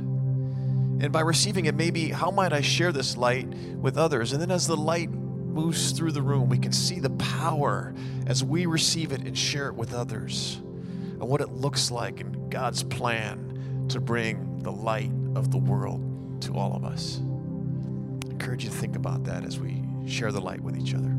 And 0.99 1.11
by 1.11 1.21
receiving 1.21 1.65
it, 1.65 1.75
maybe 1.75 2.09
how 2.09 2.31
might 2.31 2.53
I 2.53 2.61
share 2.61 2.91
this 2.91 3.17
light 3.17 3.47
with 3.47 3.97
others? 3.97 4.31
And 4.31 4.41
then 4.41 4.51
as 4.51 4.65
the 4.67 4.77
light 4.77 5.09
moves 5.09 5.91
through 5.91 6.11
the 6.11 6.21
room, 6.21 6.49
we 6.49 6.57
can 6.57 6.71
see 6.71 6.99
the 6.99 7.09
power 7.11 7.93
as 8.27 8.43
we 8.43 8.65
receive 8.65 9.11
it 9.11 9.21
and 9.21 9.37
share 9.37 9.67
it 9.67 9.75
with 9.75 9.93
others 9.93 10.57
and 10.57 11.21
what 11.21 11.41
it 11.41 11.49
looks 11.49 11.91
like 11.91 12.19
in 12.21 12.49
God's 12.49 12.83
plan 12.83 13.87
to 13.89 13.99
bring 13.99 14.59
the 14.63 14.71
light 14.71 15.11
of 15.35 15.51
the 15.51 15.57
world 15.57 16.41
to 16.41 16.57
all 16.57 16.75
of 16.75 16.83
us. 16.83 17.19
I 17.19 18.31
encourage 18.31 18.63
you 18.63 18.69
to 18.69 18.75
think 18.75 18.95
about 18.95 19.23
that 19.25 19.45
as 19.45 19.59
we 19.59 19.83
share 20.07 20.31
the 20.31 20.41
light 20.41 20.61
with 20.61 20.77
each 20.77 20.93
other. 20.93 21.14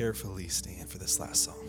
Carefully 0.00 0.48
stand 0.48 0.88
for 0.88 0.96
this 0.96 1.20
last 1.20 1.44
song. 1.44 1.59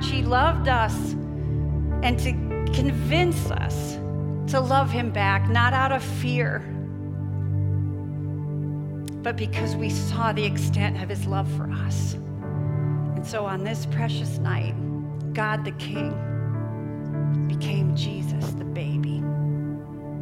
Much 0.00 0.10
he 0.10 0.22
loved 0.22 0.66
us 0.68 1.12
and 2.02 2.18
to 2.18 2.32
convince 2.72 3.50
us 3.50 3.94
to 4.50 4.58
love 4.58 4.90
him 4.90 5.10
back, 5.10 5.48
not 5.50 5.74
out 5.74 5.92
of 5.92 6.02
fear, 6.02 6.60
but 9.22 9.36
because 9.36 9.76
we 9.76 9.90
saw 9.90 10.32
the 10.32 10.44
extent 10.44 11.02
of 11.02 11.08
his 11.08 11.26
love 11.26 11.50
for 11.52 11.70
us. 11.70 12.14
And 12.14 13.26
so 13.26 13.44
on 13.44 13.62
this 13.62 13.84
precious 13.86 14.38
night, 14.38 14.74
God 15.34 15.66
the 15.66 15.72
King 15.72 16.14
became 17.46 17.94
Jesus 17.94 18.52
the 18.52 18.64
baby, 18.64 19.20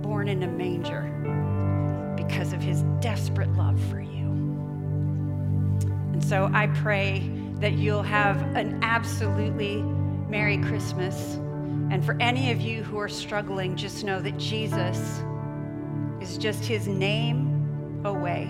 born 0.02 0.28
in 0.28 0.42
a 0.42 0.48
manger 0.48 1.02
because 2.16 2.52
of 2.52 2.60
his 2.60 2.82
desperate 3.00 3.52
love 3.54 3.80
for 3.88 4.00
you. 4.00 4.26
And 6.12 6.24
so 6.24 6.50
I 6.52 6.66
pray 6.66 7.37
that 7.60 7.72
you'll 7.72 8.02
have 8.02 8.40
an 8.56 8.80
absolutely 8.82 9.82
Merry 10.28 10.58
Christmas. 10.58 11.34
And 11.90 12.04
for 12.04 12.16
any 12.20 12.52
of 12.52 12.60
you 12.60 12.82
who 12.82 12.98
are 12.98 13.08
struggling, 13.08 13.76
just 13.76 14.04
know 14.04 14.20
that 14.20 14.36
Jesus 14.36 15.22
is 16.20 16.38
just 16.38 16.64
his 16.64 16.86
name 16.86 18.02
away. 18.04 18.48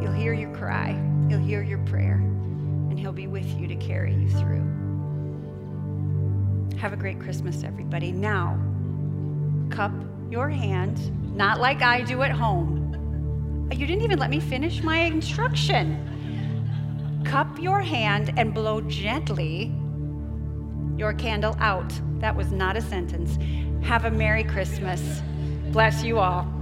He'll 0.00 0.12
hear 0.12 0.34
your 0.34 0.54
cry, 0.56 1.00
he'll 1.28 1.38
hear 1.38 1.62
your 1.62 1.78
prayer, 1.86 2.16
and 2.16 2.98
he'll 2.98 3.12
be 3.12 3.28
with 3.28 3.46
you 3.58 3.66
to 3.68 3.76
carry 3.76 4.14
you 4.14 4.28
through. 4.28 4.64
Have 6.78 6.92
a 6.92 6.96
great 6.96 7.20
Christmas, 7.20 7.62
everybody. 7.62 8.12
Now, 8.12 8.58
cup 9.70 9.92
your 10.30 10.50
hand, 10.50 11.36
not 11.36 11.60
like 11.60 11.80
I 11.80 12.02
do 12.02 12.22
at 12.22 12.30
home. 12.30 13.68
You 13.72 13.86
didn't 13.86 14.02
even 14.02 14.18
let 14.18 14.30
me 14.30 14.40
finish 14.40 14.82
my 14.82 14.98
instruction. 14.98 16.15
Cup 17.30 17.58
your 17.58 17.80
hand 17.80 18.32
and 18.36 18.54
blow 18.54 18.80
gently 18.82 19.74
your 20.96 21.12
candle 21.12 21.56
out. 21.58 21.92
That 22.20 22.36
was 22.36 22.52
not 22.52 22.76
a 22.76 22.80
sentence. 22.80 23.36
Have 23.84 24.04
a 24.04 24.10
Merry 24.10 24.44
Christmas. 24.44 25.20
Bless 25.72 26.04
you 26.04 26.18
all. 26.20 26.55